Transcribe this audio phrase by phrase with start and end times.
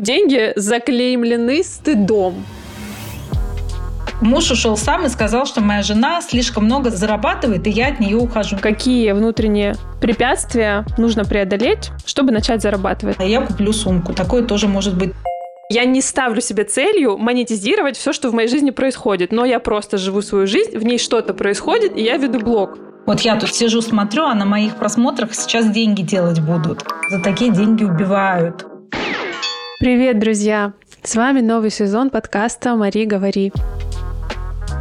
[0.00, 2.42] Деньги заклеймлены стыдом.
[4.22, 8.16] Муж ушел сам и сказал, что моя жена слишком много зарабатывает, и я от нее
[8.16, 8.56] ухожу.
[8.62, 13.18] Какие внутренние препятствия нужно преодолеть, чтобы начать зарабатывать?
[13.20, 14.14] Я куплю сумку.
[14.14, 15.12] Такое тоже может быть.
[15.68, 19.98] Я не ставлю себе целью монетизировать все, что в моей жизни происходит, но я просто
[19.98, 22.78] живу свою жизнь, в ней что-то происходит, и я веду блог.
[23.04, 26.84] Вот я тут сижу, смотрю, а на моих просмотрах сейчас деньги делать будут.
[27.10, 28.69] За такие деньги убивают.
[29.80, 30.74] Привет, друзья!
[31.02, 33.50] С вами новый сезон подкаста «Мари, говори».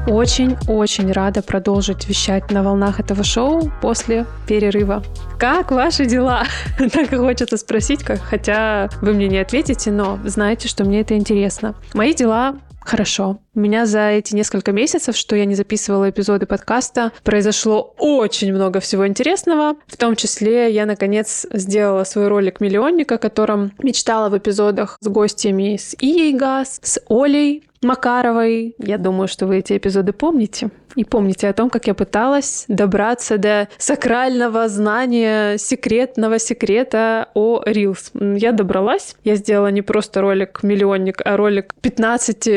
[0.10, 5.02] Очень-очень рада продолжить вещать на волнах этого шоу после перерыва.
[5.40, 6.44] Как ваши дела?
[6.92, 11.76] Так хочется спросить, как, хотя вы мне не ответите, но знаете, что мне это интересно.
[11.94, 13.40] Мои дела Хорошо.
[13.56, 18.80] У меня за эти несколько месяцев, что я не записывала эпизоды подкаста, произошло очень много
[18.80, 19.76] всего интересного.
[19.86, 25.08] В том числе я, наконец, сделала свой ролик «Миллионник», о котором мечтала в эпизодах с
[25.08, 28.76] гостями с Ией Газ, с Олей, Макаровой.
[28.78, 30.70] Я думаю, что вы эти эпизоды помните.
[30.96, 38.38] И помните о том, как я пыталась добраться до сакрального знания, секретного секрета о Reels.
[38.38, 39.16] Я добралась.
[39.24, 42.48] Я сделала не просто ролик миллионник, а ролик 15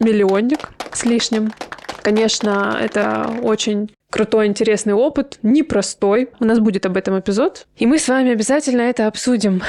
[0.00, 1.52] миллионник с лишним.
[2.02, 6.30] Конечно, это очень крутой, интересный опыт, непростой.
[6.40, 7.66] У нас будет об этом эпизод.
[7.76, 9.62] И мы с вами обязательно это обсудим.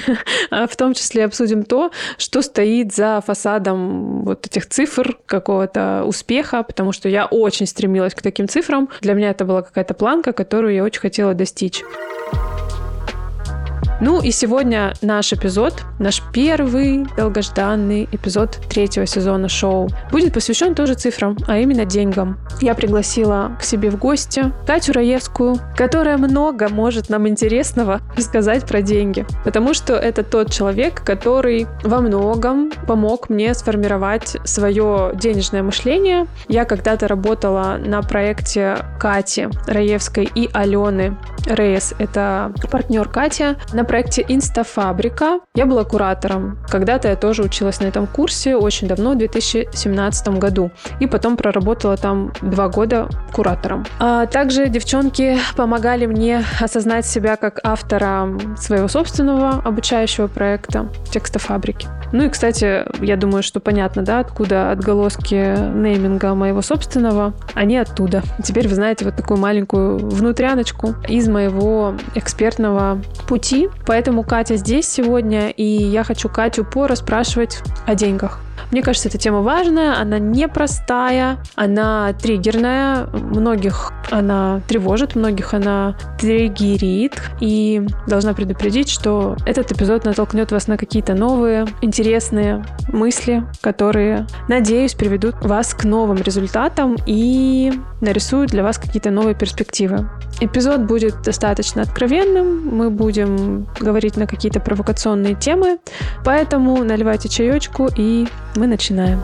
[0.50, 6.92] В том числе обсудим то, что стоит за фасадом вот этих цифр, какого-то успеха, потому
[6.92, 8.88] что я очень стремилась к таким цифрам.
[9.00, 11.84] Для меня это была какая-то планка, которую я очень хотела достичь.
[13.98, 20.94] Ну и сегодня наш эпизод, наш первый долгожданный эпизод третьего сезона шоу, будет посвящен тоже
[20.94, 22.38] цифрам, а именно деньгам.
[22.60, 28.82] Я пригласила к себе в гости Катю Раевскую, которая много может нам интересного рассказать про
[28.82, 36.26] деньги, потому что это тот человек, который во многом помог мне сформировать свое денежное мышление.
[36.48, 44.24] Я когда-то работала на проекте Кати Раевской и Алены Рейс, это партнер Катя, на проекте
[44.28, 45.40] Инстафабрика.
[45.54, 46.58] Я была куратором.
[46.68, 50.70] Когда-то я тоже училась на этом курсе очень давно, в 2017 году.
[51.00, 53.84] И потом проработала там два года куратором.
[53.98, 61.88] А также девчонки помогали мне осознать себя как автора своего собственного обучающего проекта «Текстофабрики».
[62.12, 67.34] Ну и, кстати, я думаю, что понятно, да, откуда отголоски нейминга моего собственного.
[67.54, 68.22] Они оттуда.
[68.42, 73.68] Теперь вы знаете вот такую маленькую внутряночку из моего экспертного пути.
[73.84, 78.40] Поэтому Катя здесь сегодня, и я хочу Катю порасспрашивать о деньгах.
[78.72, 87.20] Мне кажется, эта тема важная, она непростая, она триггерная, многих она тревожит, многих она триггерит,
[87.40, 94.94] и должна предупредить, что этот эпизод натолкнет вас на какие-то новые, интересные мысли, которые, надеюсь,
[94.94, 100.08] приведут вас к новым результатам и нарисуют для вас какие-то новые перспективы.
[100.40, 105.78] Эпизод будет достаточно откровенным, мы будем говорить на какие-то провокационные темы,
[106.24, 109.20] поэтому наливайте чаечку и мы начинаем.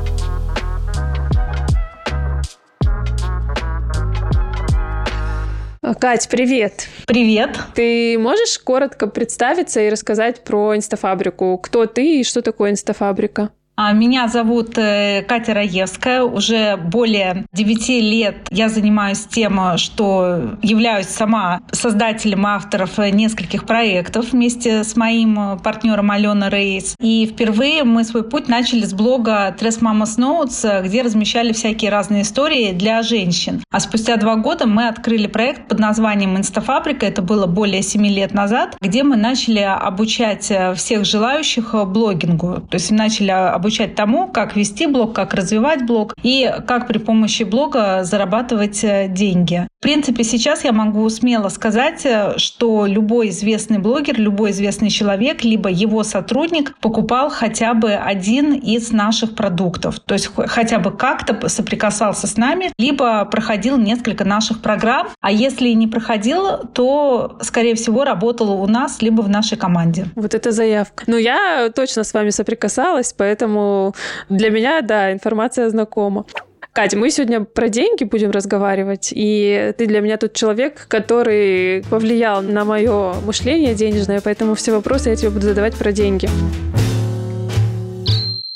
[6.01, 6.89] Кать, привет!
[7.07, 7.59] Привет!
[7.75, 11.59] Ты можешь коротко представиться и рассказать про инстафабрику?
[11.59, 13.51] Кто ты и что такое инстафабрика?
[13.75, 16.23] А, меня зовут э, Катя Раевская.
[16.25, 24.85] Уже более 9 лет я занимаюсь тем, что являюсь сама создателем авторов нескольких проектов вместе
[24.85, 26.97] с моим партнером Алена Рейс.
[27.01, 32.23] И впервые мы свой путь начали с блога Трес Mama's Notes, где размещали всякие разные
[32.23, 33.63] истории для женщин.
[33.71, 37.07] А спустя два года мы открыли проект под названием «Инстафабрика».
[37.07, 42.61] Это было более 7 лет назад, где мы начали обучать всех желающих блогингу.
[42.69, 43.31] То есть начали
[43.63, 49.07] обучать тому, как вести блог, как развивать блог и как при помощи блога зарабатывать э,
[49.09, 49.69] деньги.
[49.79, 55.45] В принципе, сейчас я могу смело сказать, э, что любой известный блогер, любой известный человек,
[55.45, 60.01] либо его сотрудник покупал хотя бы один из наших продуктов.
[60.01, 65.09] То есть хотя бы как-то соприкасался с нами, либо проходил несколько наших программ.
[65.21, 70.07] А если не проходил, то, скорее всего, работал у нас, либо в нашей команде.
[70.17, 71.05] Вот это заявка.
[71.07, 73.95] Ну, я точно с вами соприкасалась, поэтому Поэтому
[74.29, 76.25] для меня, да, информация знакома.
[76.73, 82.41] Катя, мы сегодня про деньги будем разговаривать, и ты для меня тот человек, который повлиял
[82.41, 86.29] на мое мышление денежное, поэтому все вопросы я тебе буду задавать про деньги.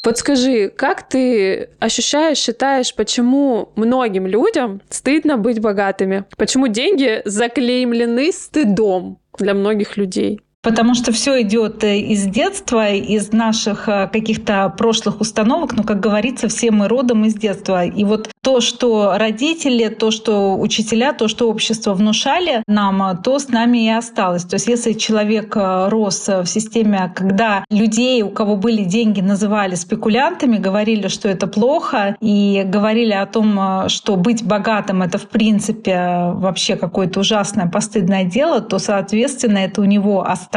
[0.02, 6.24] Вот скажи, как ты ощущаешь, считаешь, почему многим людям стыдно быть богатыми?
[6.38, 10.40] Почему деньги заклеймлены стыдом для многих людей?
[10.66, 15.76] Потому что все идет э, из детства, из наших э, каких-то прошлых установок.
[15.76, 17.84] Но, как говорится, все мы родом из детства.
[17.84, 23.48] И вот то, что родители, то, что учителя, то, что общество внушали нам, то с
[23.48, 24.44] нами и осталось.
[24.44, 30.56] То есть если человек рос в системе, когда людей, у кого были деньги, называли спекулянтами,
[30.56, 36.76] говорили, что это плохо, и говорили о том, что быть богатым— это в принципе вообще
[36.76, 40.55] какое-то ужасное, постыдное дело, то, соответственно, это у него осталось.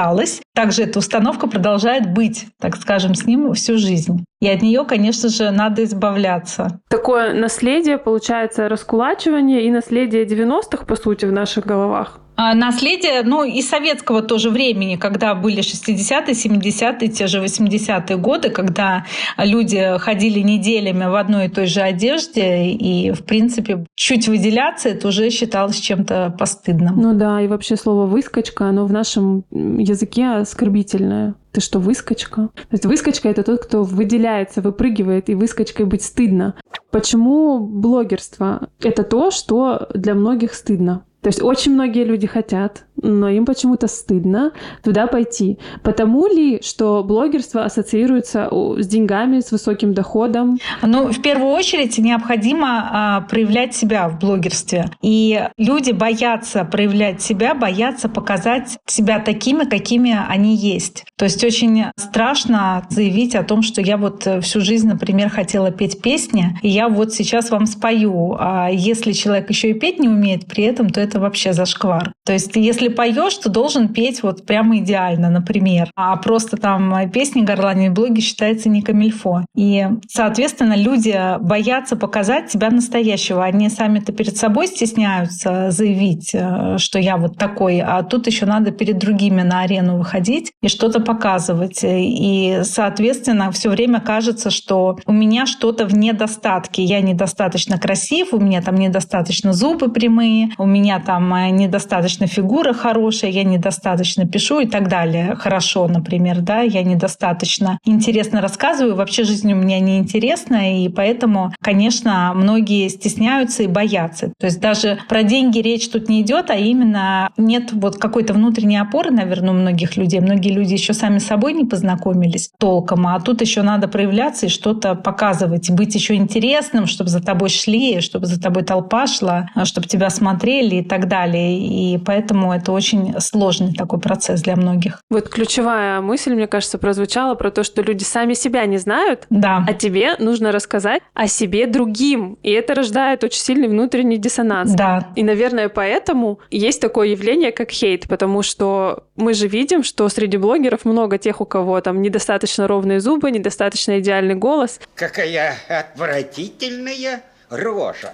[0.56, 4.24] Также эта установка продолжает быть, так скажем, с ним всю жизнь.
[4.42, 6.80] И от нее, конечно же, надо избавляться.
[6.90, 12.20] Такое наследие, получается, раскулачивание и наследие 90-х, по сути, в наших головах.
[12.42, 18.50] А наследие, ну, и советского тоже времени, когда были 60-е, 70-е, те же 80-е годы,
[18.50, 19.06] когда
[19.38, 25.10] люди ходили неделями в одной и той же одежде, и, в принципе, чуть выделяться, это
[25.10, 26.96] уже считалось чем-то постыдным.
[26.96, 31.36] Ну да, и вообще слово «выскочка», оно в нашем языке оскорбительное.
[31.52, 32.52] Ты что, выскочка?
[32.56, 36.56] То есть выскочка— это тот, кто выделяется, выпрыгивает, и выскочкой быть стыдно.
[36.90, 38.70] Почему блогерство?
[38.82, 41.04] Это то, что для многих стыдно.
[41.22, 44.52] То есть очень многие люди хотят, но им почему-то стыдно
[44.84, 45.58] туда пойти.
[45.84, 50.58] Потому ли, что блогерство ассоциируется с деньгами, с высоким доходом?
[50.82, 54.86] Ну, в первую очередь необходимо а, проявлять себя в блогерстве.
[55.02, 61.06] И люди боятся проявлять себя, боятся показать себя такими, какими они есть.
[61.18, 66.02] То есть очень страшно заявить о том, что я вот всю жизнь, например, хотела петь
[66.02, 68.36] песни, и я вот сейчас вам спою.
[68.40, 72.14] А если человек еще и петь не умеет при этом, то это вообще зашквар.
[72.26, 75.92] То есть если поешь, то должен петь вот прямо идеально, например.
[75.96, 79.46] А просто там песни горланить в блоге считается не камильфо.
[79.56, 83.44] И, соответственно, люди боятся показать себя настоящего.
[83.44, 88.72] Они сами-то перед собой стесняются заявить, э, что я вот такой, а тут еще надо
[88.72, 91.80] перед другими на арену выходить и что-то показывать.
[91.84, 96.84] И, соответственно, все время кажется, что у меня что-то в недостатке.
[96.84, 102.74] Я недостаточно красив, у меня там недостаточно зубы прямые, у меня там э, недостаточно фигура
[102.80, 105.36] хорошая, я недостаточно пишу и так далее.
[105.36, 112.32] Хорошо, например, да, я недостаточно интересно рассказываю, вообще жизнь у меня неинтересная, и поэтому, конечно,
[112.34, 114.34] многие стесняются и боятся.
[114.40, 118.78] То есть даже про деньги речь тут не идет, а именно нет вот какой-то внутренней
[118.78, 120.20] опоры, наверное, у многих людей.
[120.20, 124.50] Многие люди еще сами с собой не познакомились толком, а тут еще надо проявляться и
[124.50, 129.88] что-то показывать, быть еще интересным, чтобы за тобой шли, чтобы за тобой толпа шла, чтобы
[129.88, 131.60] тебя смотрели и так далее.
[131.60, 135.02] И поэтому это очень сложный такой процесс для многих.
[135.10, 139.64] Вот ключевая мысль, мне кажется, прозвучала про то, что люди сами себя не знают, да.
[139.68, 142.38] а тебе нужно рассказать о себе другим.
[142.44, 144.74] И это рождает очень сильный внутренний диссонанс.
[144.74, 145.10] Да.
[145.16, 150.38] И, наверное, поэтому есть такое явление, как хейт, потому что мы же видим, что среди
[150.38, 154.80] блогеров много тех, у кого там недостаточно ровные зубы, недостаточно идеальный голос.
[154.96, 158.12] Какая отвратительная рожа.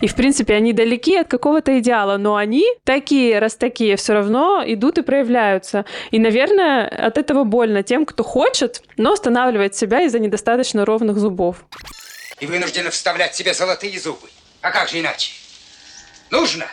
[0.00, 4.62] И, в принципе, они далеки от какого-то идеала, но они такие, раз такие, все равно
[4.64, 5.84] идут и проявляются.
[6.10, 11.64] И, наверное, от этого больно тем, кто хочет, но останавливает себя из-за недостаточно ровных зубов.
[12.40, 14.28] И вынуждены вставлять себе золотые зубы.
[14.60, 15.32] А как же иначе?
[16.30, 16.66] Нужно!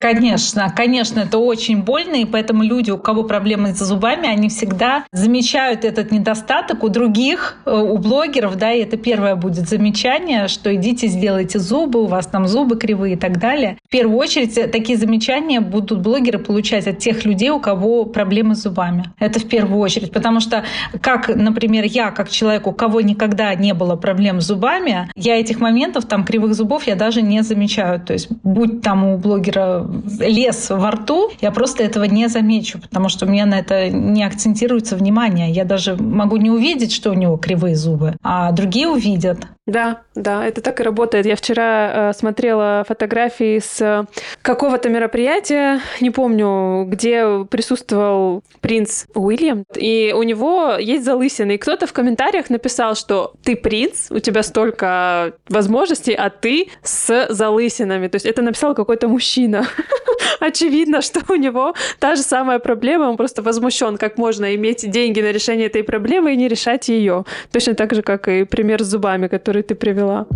[0.00, 5.04] Конечно, конечно, это очень больно, и поэтому люди, у кого проблемы с зубами, они всегда
[5.10, 10.72] замечают этот недостаток у других, э, у блогеров, да, и это первое будет замечание, что
[10.72, 13.76] идите сделайте зубы, у вас там зубы кривые и так далее.
[13.84, 18.54] В первую очередь э, такие замечания будут блогеры получать от тех людей, у кого проблемы
[18.54, 19.10] с зубами.
[19.18, 20.62] Это в первую очередь, потому что,
[21.00, 25.58] как, например, я, как человек, у кого никогда не было проблем с зубами, я этих
[25.58, 28.00] моментов, там, кривых зубов я даже не замечаю.
[28.00, 29.87] То есть, будь там у блогера
[30.20, 34.24] лес во рту, я просто этого не замечу, потому что у меня на это не
[34.24, 35.50] акцентируется внимание.
[35.50, 39.38] Я даже могу не увидеть, что у него кривые зубы, а другие увидят.
[39.66, 41.26] Да, да, это так и работает.
[41.26, 44.04] Я вчера э, смотрела фотографии с э,
[44.40, 51.56] какого-то мероприятия, не помню, где присутствовал принц Уильям, и у него есть залысины.
[51.56, 57.26] И кто-то в комментариях написал, что ты принц, у тебя столько возможностей, а ты с
[57.28, 58.08] залысинами.
[58.08, 59.66] То есть это написал какой-то мужчина.
[60.40, 65.20] Очевидно, что у него та же самая проблема, он просто возмущен, как можно иметь деньги
[65.20, 67.24] на решение этой проблемы и не решать ее.
[67.52, 70.26] Точно так же, как и пример с зубами, который ты привела.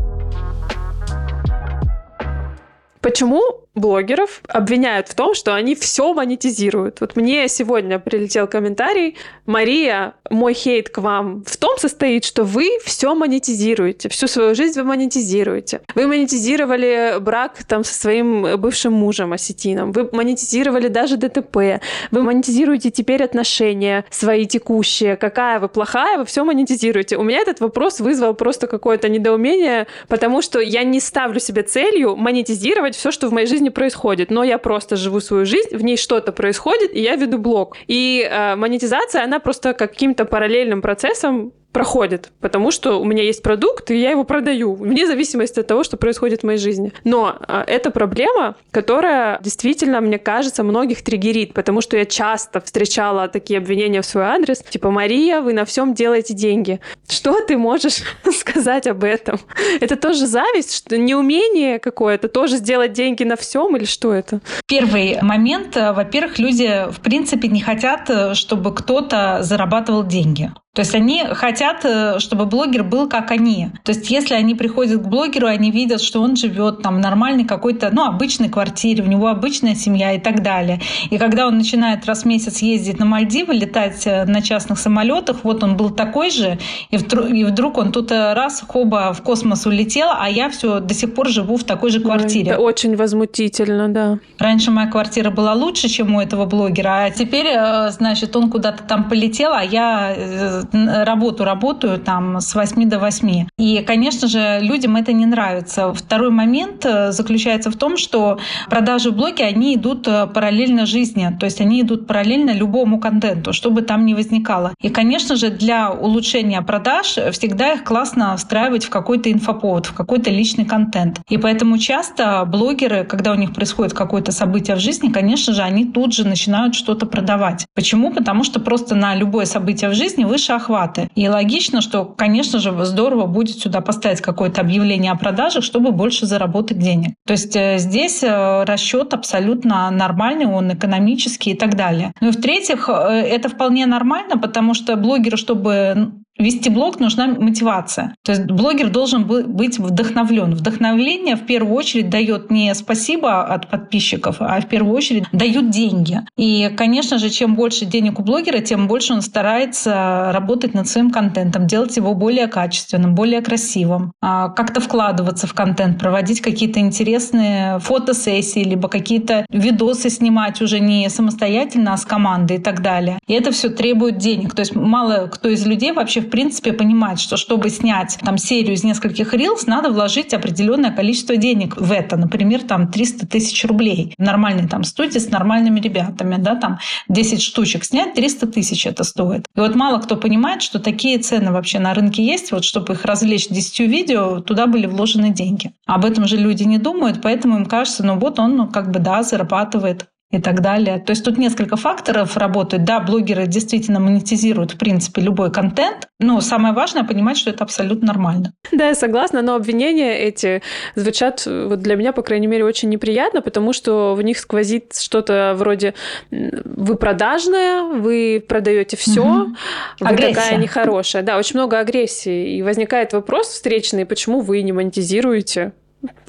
[3.01, 3.43] Почему
[3.75, 7.01] блогеров обвиняют в том, что они все монетизируют.
[7.01, 12.69] Вот мне сегодня прилетел комментарий, Мария, мой хейт к вам в том состоит, что вы
[12.85, 15.81] все монетизируете, всю свою жизнь вы монетизируете.
[15.95, 22.91] Вы монетизировали брак там со своим бывшим мужем осетином, вы монетизировали даже ДТП, вы монетизируете
[22.91, 27.17] теперь отношения свои текущие, какая вы плохая, вы все монетизируете.
[27.17, 32.17] У меня этот вопрос вызвал просто какое-то недоумение, потому что я не ставлю себе целью
[32.17, 35.97] монетизировать все, что в моей жизни происходит, но я просто живу свою жизнь, в ней
[35.97, 37.77] что-то происходит, и я веду блог.
[37.87, 43.91] И э, монетизация, она просто каким-то параллельным процессом проходит, потому что у меня есть продукт,
[43.91, 46.93] и я его продаю, вне зависимости от того, что происходит в моей жизни.
[47.05, 53.29] Но э, это проблема, которая действительно, мне кажется, многих триггерит, потому что я часто встречала
[53.29, 56.81] такие обвинения в свой адрес, типа, Мария, вы на всем делаете деньги.
[57.09, 58.03] Что ты можешь
[58.39, 59.41] сказать об этом?
[59.81, 64.41] Это тоже зависть, что неумение какое-то, тоже сделать деньги на всем, или что это?
[64.67, 70.51] Первый момент, э, во-первых, люди, в принципе, не хотят, э, чтобы кто-то зарабатывал деньги.
[70.75, 73.69] То есть они хотят, э, чтобы блогер был как они.
[73.85, 77.45] То есть если они приходят к блогеру, они видят, что он живет там в нормальной
[77.45, 80.81] какой-то, ну, обычной квартире, у него обычная семья и так далее.
[81.11, 85.41] И когда он начинает раз в месяц ездить на Мальдивы, летать э, на частных самолетах,
[85.43, 86.59] вот он был такой же,
[86.91, 90.81] и вдруг, и вдруг он тут э, раз, хоба, в космос улетел, а я все
[90.81, 92.53] до сих пор живу в такой же квартире.
[92.53, 94.21] Это очень возмутительно, да.
[94.39, 97.47] Раньше моя квартира была лучше, чем у этого блогера, а теперь,
[97.91, 103.47] значит, он куда-то там полетел, а я работу работаю там с 8 до 8.
[103.59, 105.93] И, конечно же, людям это не нравится.
[105.93, 108.39] Второй момент э, заключается в том, что
[108.69, 113.53] продажи в блоге, они идут э, параллельно жизни, то есть они идут параллельно любому контенту,
[113.53, 114.73] что бы там ни возникало.
[114.81, 120.31] И, конечно же, для улучшения продаж всегда их классно встраивать в какой-то инфоповод, в какой-то
[120.31, 121.21] личный контент.
[121.29, 125.85] И поэтому часто блогеры, когда у них происходит какое-то событие в жизни, конечно же, они
[125.85, 127.67] тут же начинают что-то продавать.
[127.75, 128.13] Почему?
[128.13, 131.09] Потому что просто на любое событие в жизни выше охваты.
[131.15, 136.27] И логично, что, конечно же, здорово будет сюда поставить какое-то объявление о продажах, чтобы больше
[136.27, 137.15] заработать денег.
[137.27, 142.13] То есть э, здесь э, расчет абсолютно нормальный, он экономический и так далее.
[142.21, 148.17] Ну и в-третьих, э, это вполне нормально, потому что блогеру, чтобы Вести блог нужна мотивация.
[148.25, 150.55] То есть блогер должен быть вдохновлен.
[150.55, 156.21] Вдохновление в первую очередь дает не спасибо от подписчиков, а в первую очередь дают деньги.
[156.37, 161.13] И, конечно же, чем больше денег у блогера, тем больше он старается работать над своим
[161.13, 167.79] контентом, делать его более качественным, более красивым, а, как-то вкладываться в контент, проводить какие-то интересные
[167.79, 173.21] фотосессии, либо какие-то видосы снимать уже не самостоятельно, а с командой и так далее.
[173.29, 174.55] И это все требует денег.
[174.55, 178.73] То есть мало кто из людей вообще в принципе понимать, что чтобы снять там серию
[178.73, 182.17] из нескольких рилс, надо вложить определенное количество денег в это.
[182.17, 184.15] Например, там 300 тысяч рублей.
[184.19, 189.05] В нормальной там студии с нормальными ребятами, да, там 10 штучек снять, 300 тысяч это
[189.05, 189.45] стоит.
[189.55, 193.05] И вот мало кто понимает, что такие цены вообще на рынке есть, вот чтобы их
[193.05, 195.73] развлечь 10 видео, туда были вложены деньги.
[195.87, 198.99] Об этом же люди не думают, поэтому им кажется, ну вот он ну, как бы,
[198.99, 200.99] да, зарабатывает и так далее.
[200.99, 202.85] То есть тут несколько факторов работают.
[202.85, 208.09] Да, блогеры действительно монетизируют, в принципе, любой контент, но самое важное понимать, что это абсолютно
[208.09, 208.55] нормально.
[208.73, 210.63] Да, я согласна, но обвинения эти
[210.95, 215.55] звучат вот для меня, по крайней мере, очень неприятно, потому что в них сквозит что-то
[215.57, 215.93] вроде
[216.31, 219.55] вы продажная, вы продаете все, угу.
[220.01, 220.35] вы Агрессия.
[220.35, 221.23] такая нехорошая.
[221.23, 222.57] Да, очень много агрессии.
[222.57, 225.73] И возникает вопрос встречный, почему вы не монетизируете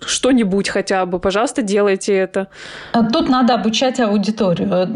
[0.06, 2.48] что-нибудь хотя бы, пожалуйста, делайте это.
[3.12, 4.88] Тут надо обучать аудиторию.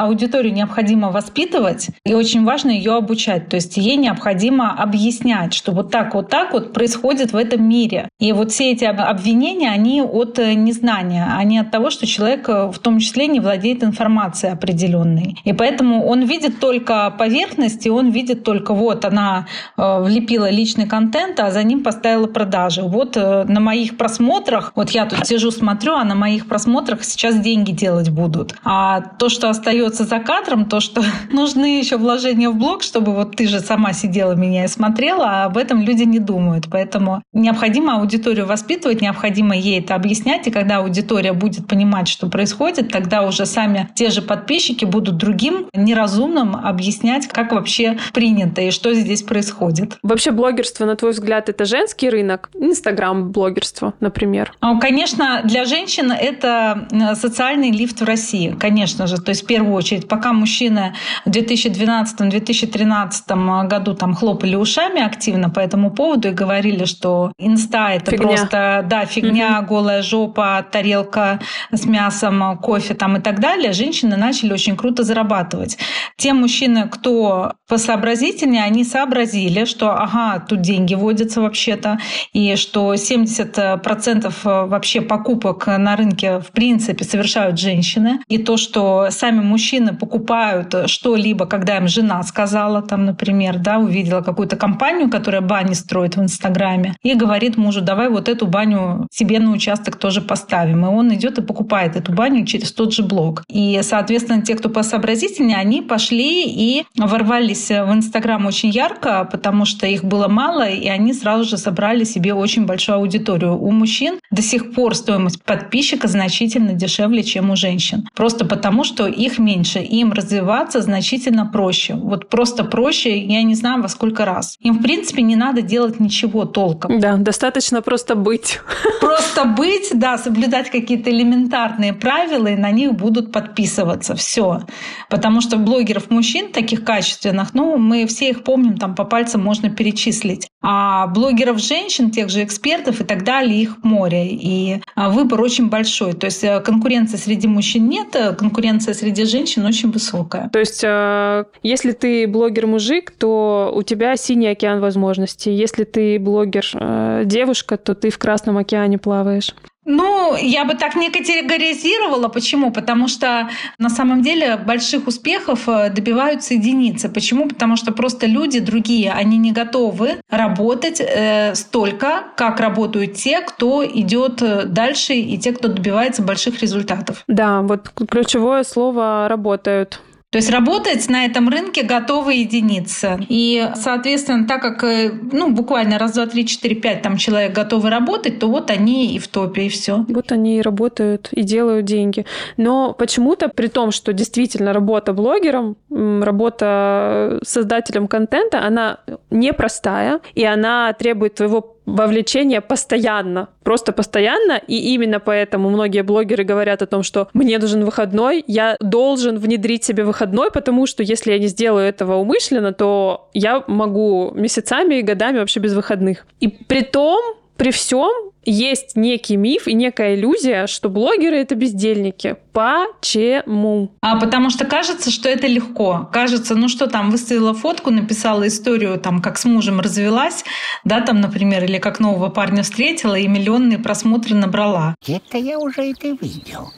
[0.00, 3.48] Аудиторию необходимо воспитывать, и очень важно ее обучать.
[3.48, 8.08] То есть ей необходимо объяснять, что вот так, вот так вот происходит в этом мире.
[8.18, 12.70] И вот все эти обвинения, они от э, незнания, они от того, что человек э,
[12.70, 15.36] в том числе не владеет информацией определенной.
[15.44, 19.46] И поэтому он видит только поверхность, и он видит только вот она
[19.76, 22.82] э, влепила личный контент, а за ним поставила продажи.
[22.82, 27.38] Вот на моих просмотрах просмотрах, вот я тут сижу, смотрю, а на моих просмотрах сейчас
[27.40, 28.54] деньги делать будут.
[28.64, 31.02] А то, что остается за кадром, то, что
[31.32, 35.44] нужны еще вложения в блог, чтобы вот ты же сама сидела меня и смотрела, а
[35.44, 36.66] об этом люди не думают.
[36.70, 42.90] Поэтому необходимо аудиторию воспитывать, необходимо ей это объяснять, и когда аудитория будет понимать, что происходит,
[42.90, 48.94] тогда уже сами те же подписчики будут другим неразумным объяснять, как вообще принято и что
[48.94, 49.98] здесь происходит.
[50.02, 52.50] Вообще блогерство, на твой взгляд, это женский рынок?
[52.54, 54.11] Инстаграм-блогерство, например?
[54.12, 54.52] Например?
[54.60, 59.16] А, конечно, для женщин это социальный лифт в России, конечно же.
[59.16, 65.60] То есть в первую очередь, пока мужчины в 2012-2013 году там хлопали ушами активно по
[65.60, 68.28] этому поводу и говорили, что инста это фигня.
[68.28, 69.68] просто да, фигня, угу.
[69.68, 71.38] голая жопа, тарелка
[71.70, 75.78] с мясом, кофе там и так далее, женщины начали очень круто зарабатывать.
[76.16, 81.98] Те мужчины, кто посообразительнее, они сообразили, что ага, тут деньги водятся вообще-то,
[82.34, 84.01] и что 70%
[84.44, 91.46] вообще покупок на рынке в принципе совершают женщины, и то, что сами мужчины покупают что-либо,
[91.46, 96.96] когда им жена сказала, там, например, да, увидела какую-то компанию, которая бани строит в Инстаграме,
[97.02, 100.84] и говорит мужу, давай вот эту баню себе на участок тоже поставим.
[100.84, 103.44] И он идет и покупает эту баню через тот же блог.
[103.48, 109.86] И, соответственно, те, кто посообразительнее, они пошли и ворвались в Инстаграм очень ярко, потому что
[109.86, 113.56] их было мало, и они сразу же собрали себе очень большую аудиторию.
[113.56, 113.91] У мужчин
[114.30, 118.08] до сих пор стоимость подписчика значительно дешевле, чем у женщин.
[118.14, 119.80] Просто потому, что их меньше.
[119.80, 121.94] Им развиваться значительно проще.
[121.94, 124.56] Вот просто проще, я не знаю во сколько раз.
[124.60, 127.00] Им, в принципе, не надо делать ничего толком.
[127.00, 128.60] Да, достаточно просто быть.
[129.00, 134.14] Просто быть, да, соблюдать какие-то элементарные правила, и на них будут подписываться.
[134.14, 134.62] Все.
[135.10, 139.70] Потому что блогеров мужчин таких качественных, ну, мы все их помним, там по пальцам можно
[139.70, 140.48] перечислить.
[140.62, 144.28] А блогеров женщин, тех же экспертов и так далее, их море.
[144.28, 146.12] И а, выбор очень большой.
[146.12, 150.48] То есть э, конкуренции среди мужчин нет, а конкуренция среди женщин очень высокая.
[150.50, 155.52] То есть э, если ты блогер-мужик, то у тебя синий океан возможностей.
[155.52, 159.54] Если ты блогер-девушка, э, то ты в Красном океане плаваешь.
[159.84, 162.28] Ну, я бы так не категоризировала.
[162.28, 162.70] Почему?
[162.70, 163.48] Потому что
[163.78, 167.08] на самом деле больших успехов э, добиваются единицы.
[167.08, 167.48] Почему?
[167.48, 173.84] Потому что просто люди другие, они не готовы работать э, столько, как работают те, кто
[173.84, 177.24] идет э, дальше и те, кто добивается больших результатов.
[177.26, 180.00] Да, вот ключевое слово работают.
[180.32, 183.18] То есть работать на этом рынке готовы единицы.
[183.28, 187.90] И, соответственно, так как э, ну, буквально раз, два, три, четыре, пять там человек готовы
[187.90, 190.06] работать, то вот они и в топе, и все.
[190.08, 192.24] Вот они и работают, и делают деньги.
[192.56, 200.94] Но почему-то, при том, что действительно работа блогером, работа создателем контента, она непростая, и она
[200.94, 207.28] требует твоего вовлечение постоянно, просто постоянно, и именно поэтому многие блогеры говорят о том, что
[207.34, 212.16] мне нужен выходной, я должен внедрить себе выходной, потому что если я не сделаю этого
[212.16, 216.26] умышленно, то я могу месяцами и годами вообще без выходных.
[216.40, 217.20] И при том,
[217.56, 222.36] при всем есть некий миф и некая иллюзия, что блогеры это бездельники.
[222.52, 223.92] Почему?
[224.00, 226.08] А потому что кажется, что это легко.
[226.12, 230.44] Кажется, ну что там, выставила фотку, написала историю, там, как с мужем развелась,
[230.84, 234.94] да, там, например, или как нового парня встретила и миллионные просмотры набрала.
[235.06, 236.72] Это я уже это видел.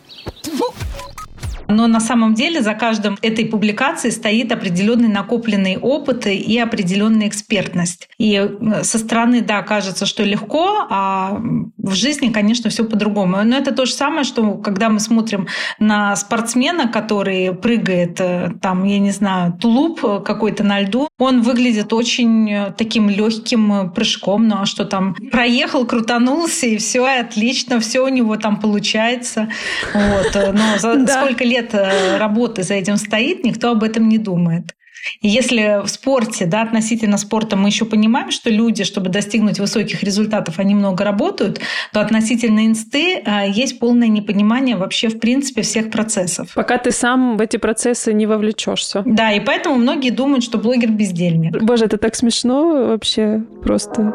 [1.68, 8.08] Но на самом деле за каждым этой публикацией стоит определенный накопленный опыт и определенная экспертность.
[8.18, 11.40] И э, со стороны, да, кажется, что легко, а
[11.78, 13.42] в жизни, конечно, все по-другому.
[13.44, 15.46] Но это то же самое, что когда мы смотрим
[15.78, 21.92] на спортсмена, который прыгает, э, там, я не знаю, тулуп какой-то на льду, он выглядит
[21.92, 28.00] очень э, таким легким прыжком, ну а что там, проехал, крутанулся, и все отлично, все
[28.00, 29.48] у него там получается.
[29.92, 30.34] Вот.
[30.34, 31.20] Но за да.
[31.22, 34.74] сколько лет лет э, работы за этим стоит, никто об этом не думает.
[35.20, 40.02] И если в спорте, да, относительно спорта мы еще понимаем, что люди, чтобы достигнуть высоких
[40.02, 41.60] результатов, они много работают,
[41.92, 46.52] то относительно инсты э, есть полное непонимание вообще в принципе всех процессов.
[46.54, 49.02] Пока ты сам в эти процессы не вовлечешься.
[49.04, 51.62] Да, и поэтому многие думают, что блогер бездельник.
[51.62, 54.14] Боже, это так смешно вообще просто.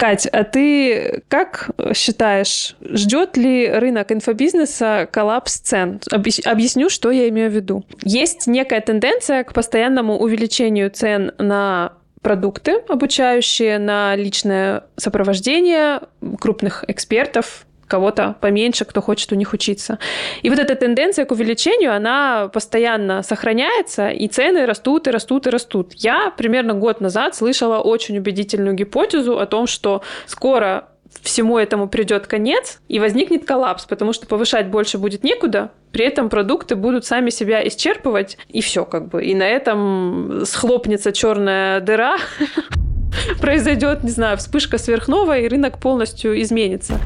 [0.00, 6.00] Кать, а ты как считаешь, ждет ли рынок инфобизнеса коллапс цен?
[6.10, 7.84] Объясню, что я имею в виду.
[8.02, 16.00] Есть некая тенденция к постоянному увеличению цен на продукты, обучающие на личное сопровождение
[16.40, 19.98] крупных экспертов, кого-то поменьше, кто хочет у них учиться.
[20.42, 25.50] И вот эта тенденция к увеличению, она постоянно сохраняется, и цены растут и растут и
[25.50, 25.92] растут.
[25.94, 30.86] Я примерно год назад слышала очень убедительную гипотезу о том, что скоро
[31.22, 36.28] всему этому придет конец и возникнет коллапс, потому что повышать больше будет некуда, при этом
[36.28, 39.24] продукты будут сами себя исчерпывать, и все как бы.
[39.24, 42.16] И на этом схлопнется черная дыра,
[43.40, 47.00] произойдет, не знаю, вспышка сверхновая, и рынок полностью изменится.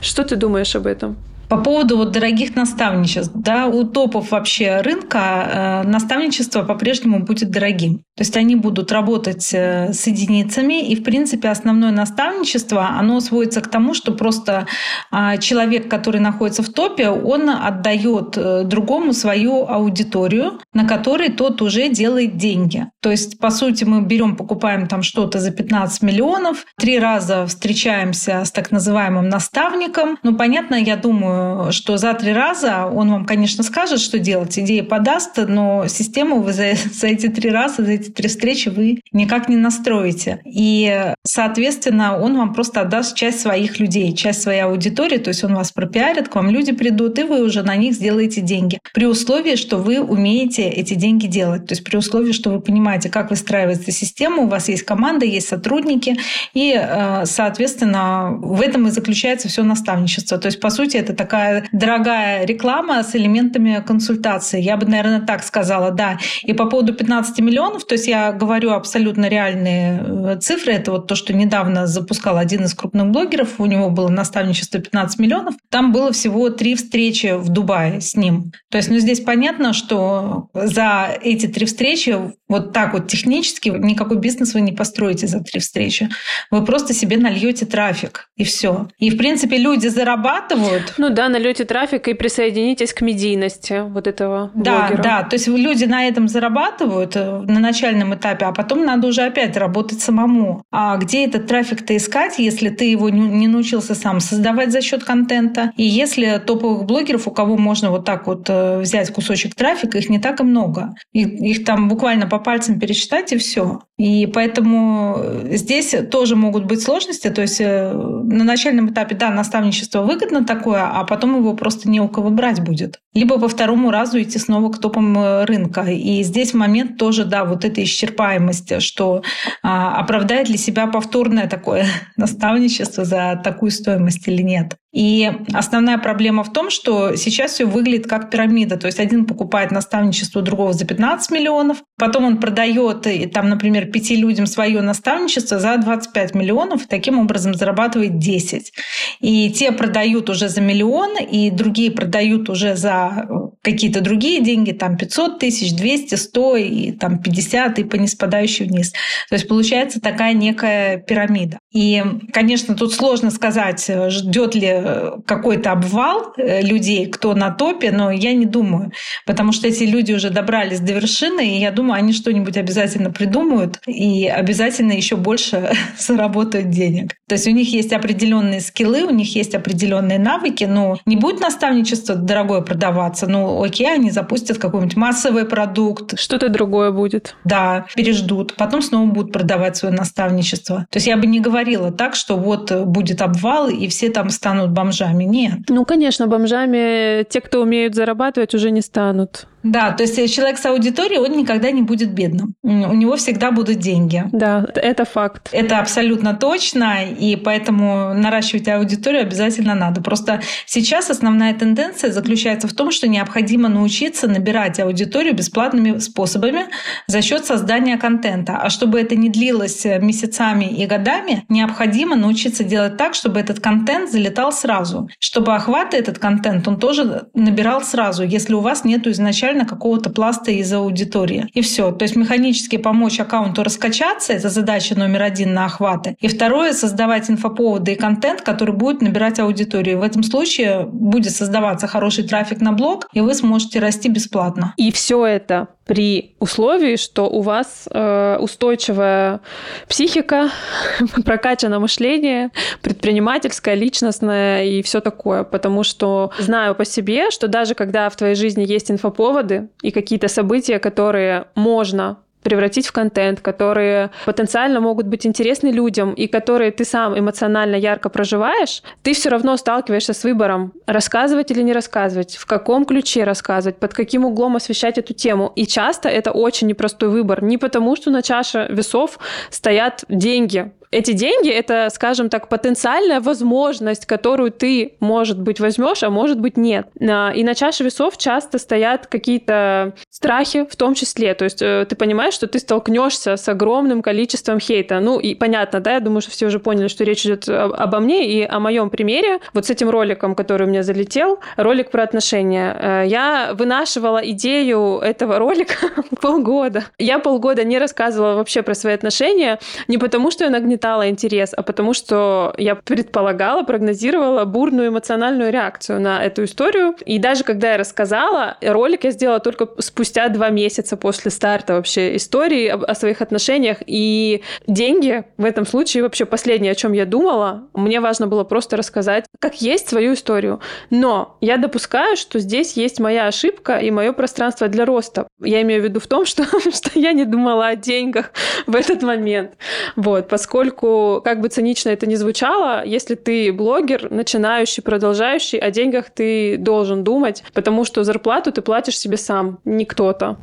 [0.00, 1.16] Что ты думаешь об этом?
[1.48, 8.02] По поводу вот дорогих наставничеств, да, у топов вообще рынка э, наставничество по-прежнему будет дорогим.
[8.16, 13.62] То есть они будут работать э, с единицами, и, в принципе, основное наставничество, оно сводится
[13.62, 14.66] к тому, что просто
[15.10, 21.62] э, человек, который находится в топе, он отдает э, другому свою аудиторию, на которой тот
[21.62, 22.86] уже делает деньги.
[23.00, 28.44] То есть, по сути, мы берем, покупаем там что-то за 15 миллионов, три раза встречаемся
[28.44, 30.18] с так называемым наставником.
[30.22, 31.37] Ну, понятно, я думаю,
[31.70, 36.52] что за три раза он вам, конечно, скажет, что делать, идеи подаст, но систему вы
[36.52, 40.40] за, за эти три раза, за эти три встречи вы никак не настроите.
[40.44, 45.54] И, соответственно, он вам просто отдаст часть своих людей, часть своей аудитории, то есть он
[45.54, 48.78] вас пропиарит, к вам люди придут, и вы уже на них сделаете деньги.
[48.94, 53.08] При условии, что вы умеете эти деньги делать, то есть при условии, что вы понимаете,
[53.08, 56.16] как выстраивается система, у вас есть команда, есть сотрудники,
[56.54, 60.38] и, э, соответственно, в этом и заключается все наставничество.
[60.38, 64.62] То есть, по сути, это такая дорогая реклама с элементами консультации.
[64.62, 66.18] Я бы, наверное, так сказала, да.
[66.42, 70.72] И по поводу 15 миллионов, то есть я говорю абсолютно реальные э, цифры.
[70.72, 73.60] Это вот то, что недавно запускал один из крупных блогеров.
[73.60, 75.54] У него было наставничество 15 миллионов.
[75.68, 78.52] Там было всего три встречи в Дубае с ним.
[78.70, 82.16] То есть, ну, здесь понятно, что за эти три встречи
[82.48, 86.08] вот так вот технически никакой бизнес вы не построите за три встречи.
[86.50, 88.88] Вы просто себе нальете трафик, и все.
[88.98, 90.94] И, в принципе, люди зарабатывают.
[90.96, 95.02] Ну да, нальете трафик и присоединитесь к медийности вот этого да, блогера.
[95.02, 99.22] Да, то есть люди на этом зарабатывают э, на начальном этапе, а потом надо уже
[99.22, 100.62] опять работать самому.
[100.72, 105.72] А где этот трафик-то искать, если ты его не научился сам создавать за счет контента?
[105.76, 110.08] И если топовых блогеров, у кого можно вот так вот э, взять кусочек трафика, их
[110.08, 110.94] не так и много.
[111.12, 113.80] Их, их там буквально по пальцам пересчитать и все.
[113.98, 115.20] И поэтому
[115.50, 117.30] здесь тоже могут быть сложности.
[117.30, 122.00] То есть э, на начальном этапе, да, наставничество выгодно такое, а потом его просто не
[122.00, 123.00] у кого брать будет.
[123.14, 125.82] Либо по второму разу идти снова к топам э, рынка.
[125.82, 129.22] И здесь момент тоже, да, вот этой исчерпаемости, что
[129.62, 134.76] а, оправдает ли себя повторное такое наставничество за такую стоимость или нет.
[134.98, 138.76] И основная проблема в том, что сейчас все выглядит как пирамида.
[138.76, 143.86] То есть один покупает наставничество у другого за 15 миллионов, потом он продает, там, например,
[143.92, 148.72] пяти людям свое наставничество за 25 миллионов, и таким образом зарабатывает 10.
[149.20, 153.32] И те продают уже за миллион, и другие продают уже за э,
[153.62, 158.90] какие-то другие деньги, там 500 тысяч, 200, 100 и там 50, и по неспадающей вниз.
[159.28, 161.60] То есть получается такая некая пирамида.
[161.72, 164.87] И, конечно, тут сложно сказать, ждет ли
[165.26, 168.92] какой-то обвал людей, кто на топе, но я не думаю,
[169.26, 173.80] потому что эти люди уже добрались до вершины, и я думаю, они что-нибудь обязательно придумают,
[173.86, 177.14] и обязательно еще больше заработают денег.
[177.28, 181.40] То есть у них есть определенные скиллы, у них есть определенные навыки, но не будет
[181.40, 186.18] наставничество дорогое продаваться, ну окей, они запустят какой-нибудь массовый продукт.
[186.18, 187.36] Что-то другое будет.
[187.44, 188.54] Да, переждут.
[188.54, 190.86] Потом снова будут продавать свое наставничество.
[190.90, 194.67] То есть я бы не говорила так, что вот будет обвал, и все там станут
[194.68, 195.24] бомжами.
[195.24, 195.58] Нет.
[195.68, 199.46] Ну, конечно, бомжами те, кто умеют зарабатывать, уже не станут.
[199.68, 202.54] Да, то есть человек с аудиторией, он никогда не будет бедным.
[202.62, 204.24] У него всегда будут деньги.
[204.32, 205.50] Да, это факт.
[205.52, 210.00] Это абсолютно точно, и поэтому наращивать аудиторию обязательно надо.
[210.00, 216.66] Просто сейчас основная тенденция заключается в том, что необходимо научиться набирать аудиторию бесплатными способами
[217.06, 218.58] за счет создания контента.
[218.62, 224.10] А чтобы это не длилось месяцами и годами, необходимо научиться делать так, чтобы этот контент
[224.10, 225.08] залетал сразу.
[225.18, 230.10] Чтобы охват этот контент, он тоже набирал сразу, если у вас нет изначально изначально какого-то
[230.10, 231.46] пласта из аудитории.
[231.54, 231.92] И все.
[231.92, 236.16] То есть механически помочь аккаунту раскачаться, это задача номер один на охваты.
[236.20, 239.98] И второе, создавать инфоповоды и контент, который будет набирать аудиторию.
[239.98, 244.74] В этом случае будет создаваться хороший трафик на блог, и вы сможете расти бесплатно.
[244.76, 249.40] И все это при условии, что у вас э, устойчивая
[249.88, 250.50] психика,
[251.24, 252.50] прокачано мышление,
[252.82, 255.44] предпринимательское, личностное и все такое.
[255.44, 258.90] Потому что знаю по себе, что даже когда в твоей жизни есть
[259.38, 266.14] инфоповоды и какие-то события, которые можно превратить в контент, которые потенциально могут быть интересны людям
[266.14, 271.62] и которые ты сам эмоционально ярко проживаешь, ты все равно сталкиваешься с выбором, рассказывать или
[271.62, 275.52] не рассказывать, в каком ключе рассказывать, под каким углом освещать эту тему.
[275.56, 277.42] И часто это очень непростой выбор.
[277.42, 279.18] Не потому, что на чаше весов
[279.50, 286.10] стоят деньги, Эти деньги— это, скажем так, потенциальная возможность, которую ты, может быть, возьмешь, а
[286.10, 286.88] может быть, нет.
[286.98, 287.04] И
[287.44, 291.34] на чаше весов часто стоят какие-то страхи в том числе.
[291.34, 295.00] То есть э, ты понимаешь, что ты столкнешься с огромным количеством хейта.
[295.00, 298.26] Ну и понятно, да, я думаю, что все уже поняли, что речь идет обо мне
[298.26, 299.40] и о моем примере.
[299.52, 302.76] Вот с этим роликом, который у меня залетел, ролик про отношения.
[302.80, 305.74] Э, я вынашивала идею этого ролика
[306.22, 306.84] полгода.
[306.98, 310.77] Я полгода не рассказывала вообще про свои отношения, не потому что я нагнетала
[311.08, 316.94] интерес, а потому что я предполагала, прогнозировала бурную эмоциональную реакцию на эту историю.
[317.04, 322.16] И даже когда я рассказала, ролик я сделала только спустя два месяца после старта вообще
[322.16, 323.78] истории о, о своих отношениях.
[323.86, 327.68] И деньги в этом случае вообще последнее, о чем я думала.
[327.74, 330.60] Мне важно было просто рассказать, как есть свою историю.
[330.90, 335.26] Но я допускаю, что здесь есть моя ошибка и мое пространство для роста.
[335.40, 338.32] Я имею в виду в том, что, что я не думала о деньгах
[338.66, 339.52] в этот момент.
[339.96, 346.10] Вот, поскольку, как бы цинично это ни звучало, если ты блогер, начинающий, продолжающий, о деньгах
[346.10, 350.36] ты должен думать, потому что зарплату ты платишь себе сам, не кто-то.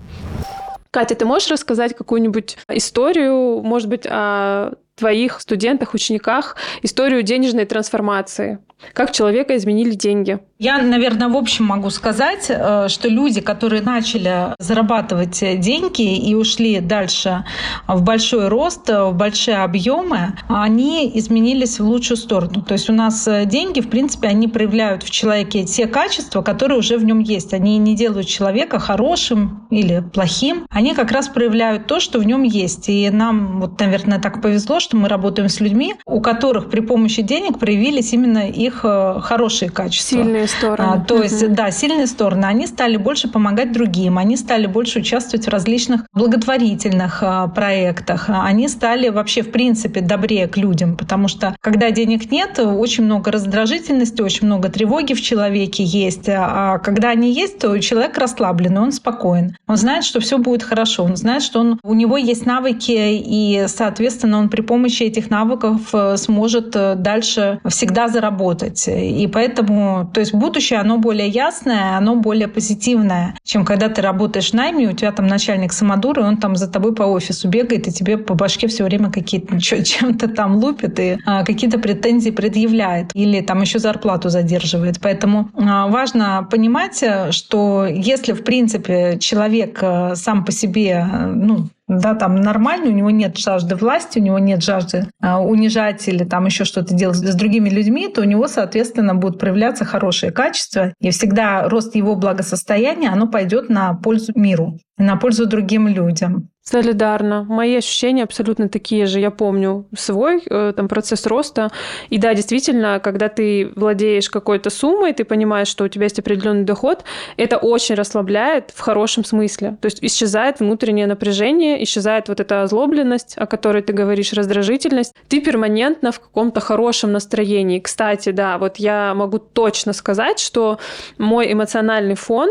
[0.92, 8.60] Катя, ты можешь рассказать какую-нибудь историю, может быть, о твоих студентах, учениках, историю денежной трансформации?
[8.94, 10.40] Как человека изменили деньги?
[10.58, 16.80] Я, наверное, в общем могу сказать, э, что люди, которые начали зарабатывать деньги и ушли
[16.80, 17.46] дальше
[17.88, 22.62] в большой рост, в большие объемы, они изменились в лучшую сторону.
[22.62, 26.98] То есть у нас деньги, в принципе, они проявляют в человеке те качества, которые уже
[26.98, 27.54] в нем есть.
[27.54, 30.66] Они не делают человека хорошим или плохим.
[30.70, 32.88] Они как раз проявляют то, что в нем есть.
[32.88, 37.22] И нам, вот, наверное, так повезло, что мы работаем с людьми, у которых при помощи
[37.22, 40.18] денег проявились именно их э, хорошие качества.
[40.18, 40.94] Сильные стороны.
[40.94, 42.46] А, то есть, да, сильные стороны.
[42.46, 48.30] Они стали больше помогать другим, они стали больше участвовать в различных благотворительных а, проектах.
[48.30, 53.32] Они стали вообще, в принципе, добрее к людям, потому что, когда денег нет, очень много
[53.32, 56.30] раздражительности, очень много тревоги в человеке есть.
[56.30, 59.58] А когда они есть, то человек расслаблен, он спокоен.
[59.68, 63.66] Он знает, что все будет хорошо, он знает, что он, у него есть навыки, и,
[63.68, 68.88] соответственно, он при помощи этих навыков э, сможет э, дальше всегда заработать.
[68.88, 74.52] И поэтому, то есть будущее, оно более ясное, оно более позитивное, чем когда ты работаешь
[74.52, 77.88] в найме, у тебя там начальник самодур, и он там за тобой по офису бегает,
[77.88, 83.12] и тебе по башке все время какие-то чем-то там лупит и а, какие-то претензии предъявляет.
[83.14, 85.00] Или там еще зарплату задерживает.
[85.02, 89.84] Поэтому а, важно понимать, что если, в принципе, человек
[90.16, 94.64] сам по себе ну, да, там нормально, у него нет жажды власти, у него нет
[94.64, 99.14] жажды а, унижать или там еще что-то делать с другими людьми, то у него, соответственно,
[99.14, 100.94] будут проявляться хорошие качества.
[101.00, 106.50] И всегда рост его благосостояния, оно пойдет на пользу миру, на пользу другим людям.
[106.68, 107.44] Солидарно.
[107.44, 109.20] Мои ощущения абсолютно такие же.
[109.20, 111.70] Я помню свой э, там, процесс роста.
[112.10, 116.64] И да, действительно, когда ты владеешь какой-то суммой, ты понимаешь, что у тебя есть определенный
[116.64, 117.04] доход,
[117.38, 119.78] это очень расслабляет в хорошем смысле.
[119.80, 125.14] То есть исчезает внутреннее напряжение, исчезает вот эта озлобленность, о которой ты говоришь, раздражительность.
[125.28, 127.80] Ты перманентно в каком-то хорошем настроении.
[127.80, 130.80] Кстати, да, вот я могу точно сказать, что
[131.20, 132.50] мой эмоциональный фон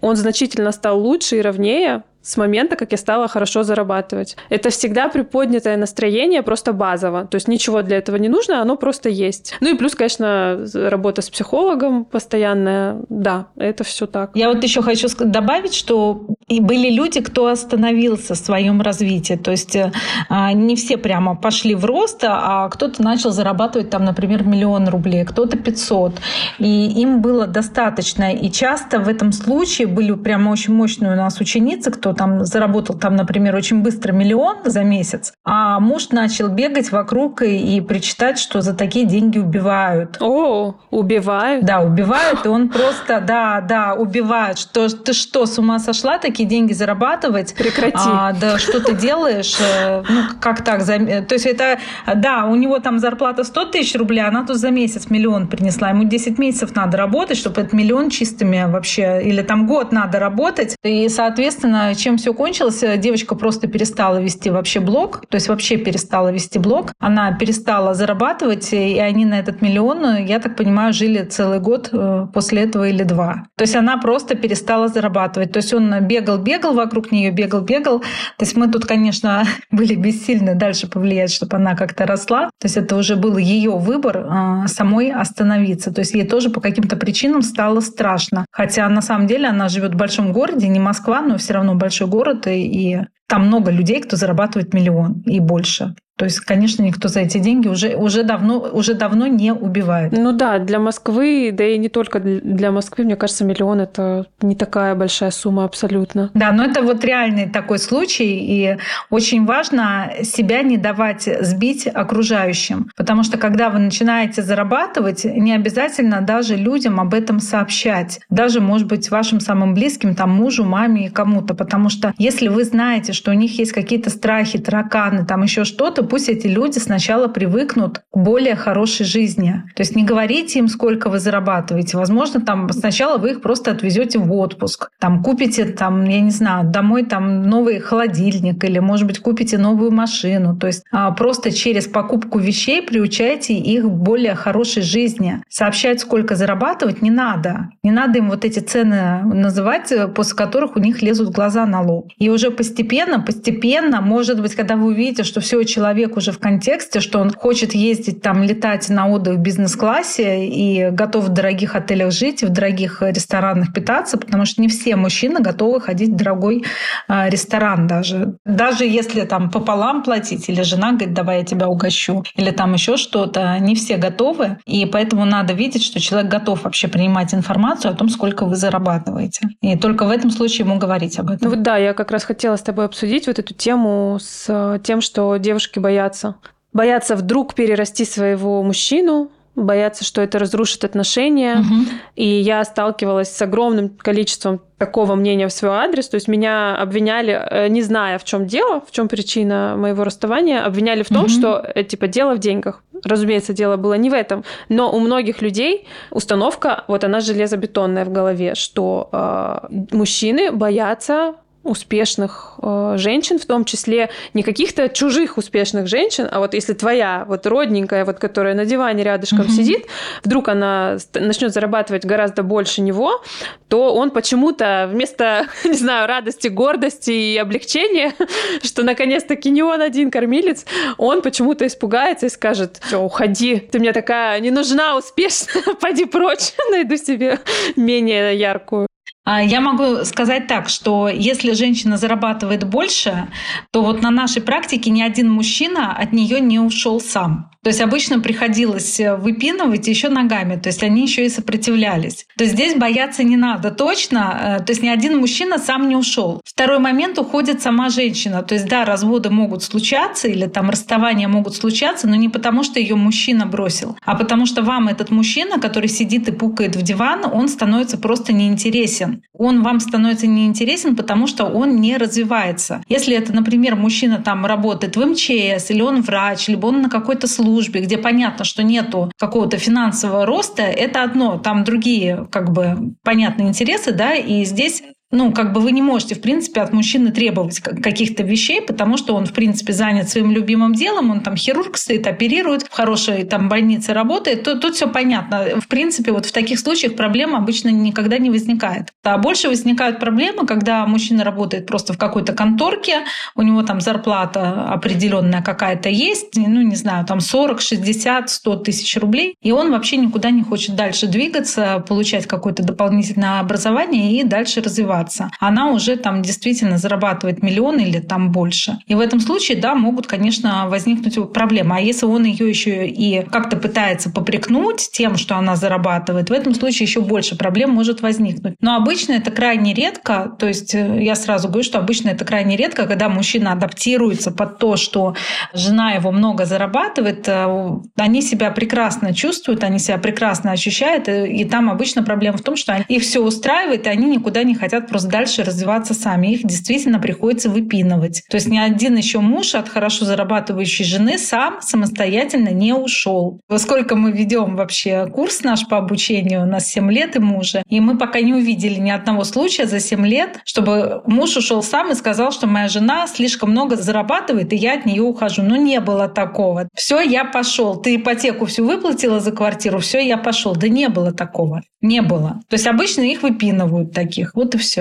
[0.00, 4.36] он значительно стал лучше и ровнее с момента, как я стала хорошо зарабатывать.
[4.48, 7.24] Это всегда приподнятое настроение, просто базово.
[7.26, 9.54] То есть ничего для этого не нужно, оно просто есть.
[9.60, 12.96] Ну и плюс, конечно, работа с психологом постоянная.
[13.08, 14.32] Да, это все так.
[14.34, 19.34] Я вот еще хочу добавить, что и были люди, кто остановился в своем развитии.
[19.34, 19.92] То есть э,
[20.28, 25.24] а, не все прямо пошли в рост, а кто-то начал зарабатывать там, например, миллион рублей,
[25.24, 26.20] кто-то 500.
[26.58, 28.32] И им было достаточно.
[28.32, 32.96] И часто в этом случае были прямо очень мощные у нас ученицы, кто там заработал,
[32.98, 38.38] там, например, очень быстро миллион за месяц, а муж начал бегать вокруг и, и причитать,
[38.38, 40.16] что за такие деньги убивают.
[40.20, 41.64] О, убивают?
[41.64, 44.58] Да, убивают, и он просто, да, да, убивают.
[44.58, 47.54] Что ты что, с ума сошла такие деньги зарабатывать?
[47.54, 47.96] Прекрати.
[47.96, 49.56] А, да, что ты делаешь?
[49.60, 50.84] Э, ну, как так?
[50.84, 51.78] То есть это,
[52.14, 55.90] да, у него там зарплата 100 тысяч рублей, она тут за месяц миллион принесла.
[55.90, 60.76] Ему 10 месяцев надо работать, чтобы этот миллион чистыми вообще, или там год надо работать.
[60.82, 65.76] И, соответственно, чем все кончилось, э, девочка просто перестала вести вообще блог, то есть вообще
[65.76, 66.92] перестала вести блог.
[67.00, 71.88] Она перестала зарабатывать, и они на этот миллион, э, я так понимаю, жили целый год
[71.92, 73.46] э, после этого или два.
[73.56, 75.50] То есть она просто перестала зарабатывать.
[75.50, 77.98] То есть он бегал-бегал вокруг нее, бегал-бегал.
[77.98, 79.42] То есть мы тут, конечно,
[79.72, 82.50] были бессильны дальше повлиять, чтобы она как-то росла.
[82.60, 84.28] То есть это уже был ее выбор
[84.68, 85.92] самой остановиться.
[85.92, 88.46] То есть ей тоже по каким-то причинам стало страшно.
[88.52, 91.95] Хотя на самом деле она живет в большом городе, не Москва, но все равно большой
[92.04, 95.94] город, и там много людей, кто зарабатывает миллион и больше.
[96.18, 100.12] То есть, конечно, никто за эти деньги уже, уже, давно, уже давно не убивает.
[100.12, 104.56] Ну да, для Москвы, да и не только для Москвы, мне кажется, миллион это не
[104.56, 106.30] такая большая сумма абсолютно.
[106.32, 108.78] Да, но это вот реальный такой случай, и
[109.10, 112.90] очень важно себя не давать сбить окружающим.
[112.96, 118.20] Потому что когда вы начинаете зарабатывать, не обязательно даже людям об этом сообщать.
[118.30, 121.54] Даже, может быть, вашим самым близким, там, мужу, маме и кому-то.
[121.54, 126.04] Потому что если вы знаете, что у них есть какие-то страхи, тараканы, там еще что-то,
[126.04, 129.62] пусть эти люди сначала привыкнут к более хорошей жизни.
[129.74, 131.96] То есть не говорите им, сколько вы зарабатываете.
[131.96, 136.70] Возможно, там сначала вы их просто отвезете в отпуск, там купите, там, я не знаю,
[136.70, 140.56] домой там новый холодильник или, может быть, купите новую машину.
[140.56, 145.42] То есть а, просто через покупку вещей приучайте их к более хорошей жизни.
[145.48, 147.70] Сообщать, сколько зарабатывать, не надо.
[147.82, 152.10] Не надо им вот эти цены называть, после которых у них лезут глаза на лоб.
[152.18, 156.38] И уже постепенно, постепенно, может быть, когда вы увидите, что все человек человек уже в
[156.38, 161.74] контексте, что он хочет ездить там, летать на отдых в бизнес-классе и готов в дорогих
[161.74, 166.64] отелях жить, в дорогих ресторанах питаться, потому что не все мужчины готовы ходить в дорогой
[167.08, 168.34] а, ресторан даже.
[168.44, 172.96] Даже если там пополам платить, или жена говорит, давай я тебя угощу, или там еще
[172.96, 174.58] что-то, не все готовы.
[174.66, 179.48] И поэтому надо видеть, что человек готов вообще принимать информацию о том, сколько вы зарабатываете.
[179.60, 181.38] И только в этом случае ему говорить об этом.
[181.42, 185.00] Ну вот да, я как раз хотела с тобой обсудить вот эту тему с тем,
[185.00, 186.36] что девушки боятся.
[186.72, 191.56] Боятся вдруг перерасти своего мужчину, боятся, что это разрушит отношения.
[191.56, 191.88] Угу.
[192.14, 196.08] И я сталкивалась с огромным количеством такого мнения в свой адрес.
[196.08, 200.64] То есть меня обвиняли, э, не зная, в чем дело, в чем причина моего расставания,
[200.64, 201.28] обвиняли в том, угу.
[201.28, 202.82] что э, типа дело в деньгах.
[203.02, 204.44] Разумеется, дело было не в этом.
[204.68, 212.54] Но у многих людей установка, вот она железобетонная в голове, что э, мужчины боятся успешных
[212.62, 217.46] э, женщин, в том числе не каких-то чужих успешных женщин, а вот если твоя вот
[217.46, 219.50] родненькая, вот которая на диване рядышком mm-hmm.
[219.50, 219.86] сидит,
[220.24, 223.22] вдруг она начнет зарабатывать гораздо больше него,
[223.68, 228.14] то он почему-то вместо, не знаю, радости, гордости и облегчения,
[228.62, 230.64] что наконец-таки не он один кормилец,
[230.98, 236.52] он почему-то испугается и скажет, все, уходи, ты мне такая не нужна, успешная, пойди прочь,
[236.70, 237.40] найду себе
[237.76, 238.86] менее яркую.
[239.28, 243.26] А, я могу сказать так, что если женщина зарабатывает больше,
[243.72, 247.50] то вот на нашей практике ни один мужчина от нее не ушел сам.
[247.66, 252.24] То есть обычно приходилось э, выпинывать еще ногами, то есть они еще и сопротивлялись.
[252.38, 255.96] То есть здесь бояться не надо точно, э, то есть ни один мужчина сам не
[255.96, 256.40] ушел.
[256.44, 258.44] Второй момент уходит сама женщина.
[258.44, 262.78] То есть да, разводы могут случаться или там расставания могут случаться, но не потому, что
[262.78, 267.24] ее мужчина бросил, а потому что вам этот мужчина, который сидит и пукает в диван,
[267.24, 269.15] он становится просто неинтересен.
[269.32, 272.82] Он вам становится неинтересен, потому что он не развивается.
[272.88, 277.26] Если это, например, мужчина там работает в МЧС, или он врач, либо он на какой-то
[277.26, 283.48] службе, где понятно, что нету какого-то финансового роста, это одно, там другие как бы понятные
[283.48, 284.82] интересы, да, и здесь
[285.16, 289.14] ну, как бы вы не можете, в принципе, от мужчины требовать каких-то вещей, потому что
[289.14, 293.48] он, в принципе, занят своим любимым делом, он там хирург стоит, оперирует, в хорошей там
[293.48, 295.60] больнице работает, то тут все понятно.
[295.60, 298.88] В принципе, вот в таких случаях проблема обычно никогда не возникает.
[299.02, 304.66] А больше возникают проблемы, когда мужчина работает просто в какой-то конторке, у него там зарплата
[304.68, 309.96] определенная какая-то есть, ну, не знаю, там 40, 60, 100 тысяч рублей, и он вообще
[309.96, 315.96] никуда не хочет дальше двигаться, получать какое-то дополнительное образование и дальше развиваться развиваться, она уже
[315.96, 318.78] там действительно зарабатывает миллион или там больше.
[318.86, 321.76] И в этом случае, да, могут, конечно, возникнуть проблемы.
[321.76, 326.54] А если он ее еще и как-то пытается попрекнуть тем, что она зарабатывает, в этом
[326.54, 328.54] случае еще больше проблем может возникнуть.
[328.60, 332.56] Но обычно это крайне редко, то есть э, я сразу говорю, что обычно это крайне
[332.56, 335.14] редко, когда мужчина адаптируется под то, что
[335.52, 341.70] жена его много зарабатывает, э, они себя прекрасно чувствуют, они себя прекрасно ощущают, и там
[341.70, 345.42] обычно проблема в том, что их все устраивает, и они никуда не хотят просто дальше
[345.42, 346.28] развиваться сами.
[346.28, 348.22] Их действительно приходится выпинывать.
[348.30, 353.40] То есть ни один еще муж от хорошо зарабатывающей жены сам самостоятельно не ушел.
[353.56, 357.80] Сколько мы ведем вообще курс наш по обучению, у нас 7 лет и мужа, и
[357.80, 361.94] мы пока не увидели ни одного случая за 7 лет, чтобы муж ушел сам и
[361.94, 365.42] сказал, что моя жена слишком много зарабатывает, и я от нее ухожу.
[365.42, 366.68] Но не было такого.
[366.74, 367.76] Все, я пошел.
[367.76, 370.54] Ты ипотеку всю выплатила за квартиру, все, я пошел.
[370.54, 371.62] Да не было такого.
[371.80, 372.40] Не было.
[372.48, 374.34] То есть обычно их выпинывают таких.
[374.34, 374.75] Вот и все.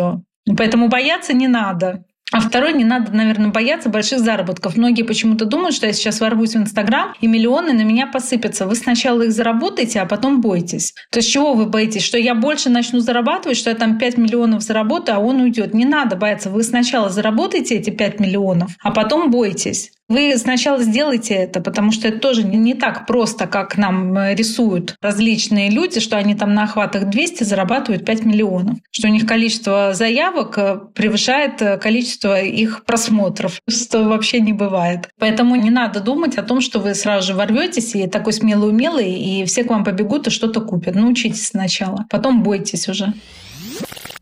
[0.58, 2.04] Поэтому бояться не надо.
[2.32, 4.76] А второй, не надо, наверное, бояться больших заработков.
[4.76, 8.66] Многие почему-то думают, что я сейчас ворвусь в Инстаграм, и миллионы на меня посыпятся.
[8.66, 10.94] Вы сначала их заработаете, а потом бойтесь.
[11.12, 12.04] То есть чего вы боитесь?
[12.04, 15.74] Что я больше начну зарабатывать, что я там 5 миллионов заработаю, а он уйдет.
[15.74, 16.50] Не надо бояться.
[16.50, 19.92] Вы сначала заработаете эти 5 миллионов, а потом бойтесь.
[20.08, 24.96] Вы сначала сделайте это, потому что это тоже не так просто, как нам э, рисуют
[25.02, 29.94] различные люди, что они там на охватах 200 зарабатывают 5 миллионов, что у них количество
[29.96, 35.10] заявок э, превышает э, количество их просмотров, что вообще не бывает.
[35.18, 39.44] Поэтому не надо думать о том, что вы сразу же ворветесь и такой смелый-умелый, и
[39.46, 40.94] все к вам побегут и что-то купят.
[40.94, 43.12] Научитесь сначала, потом бойтесь уже.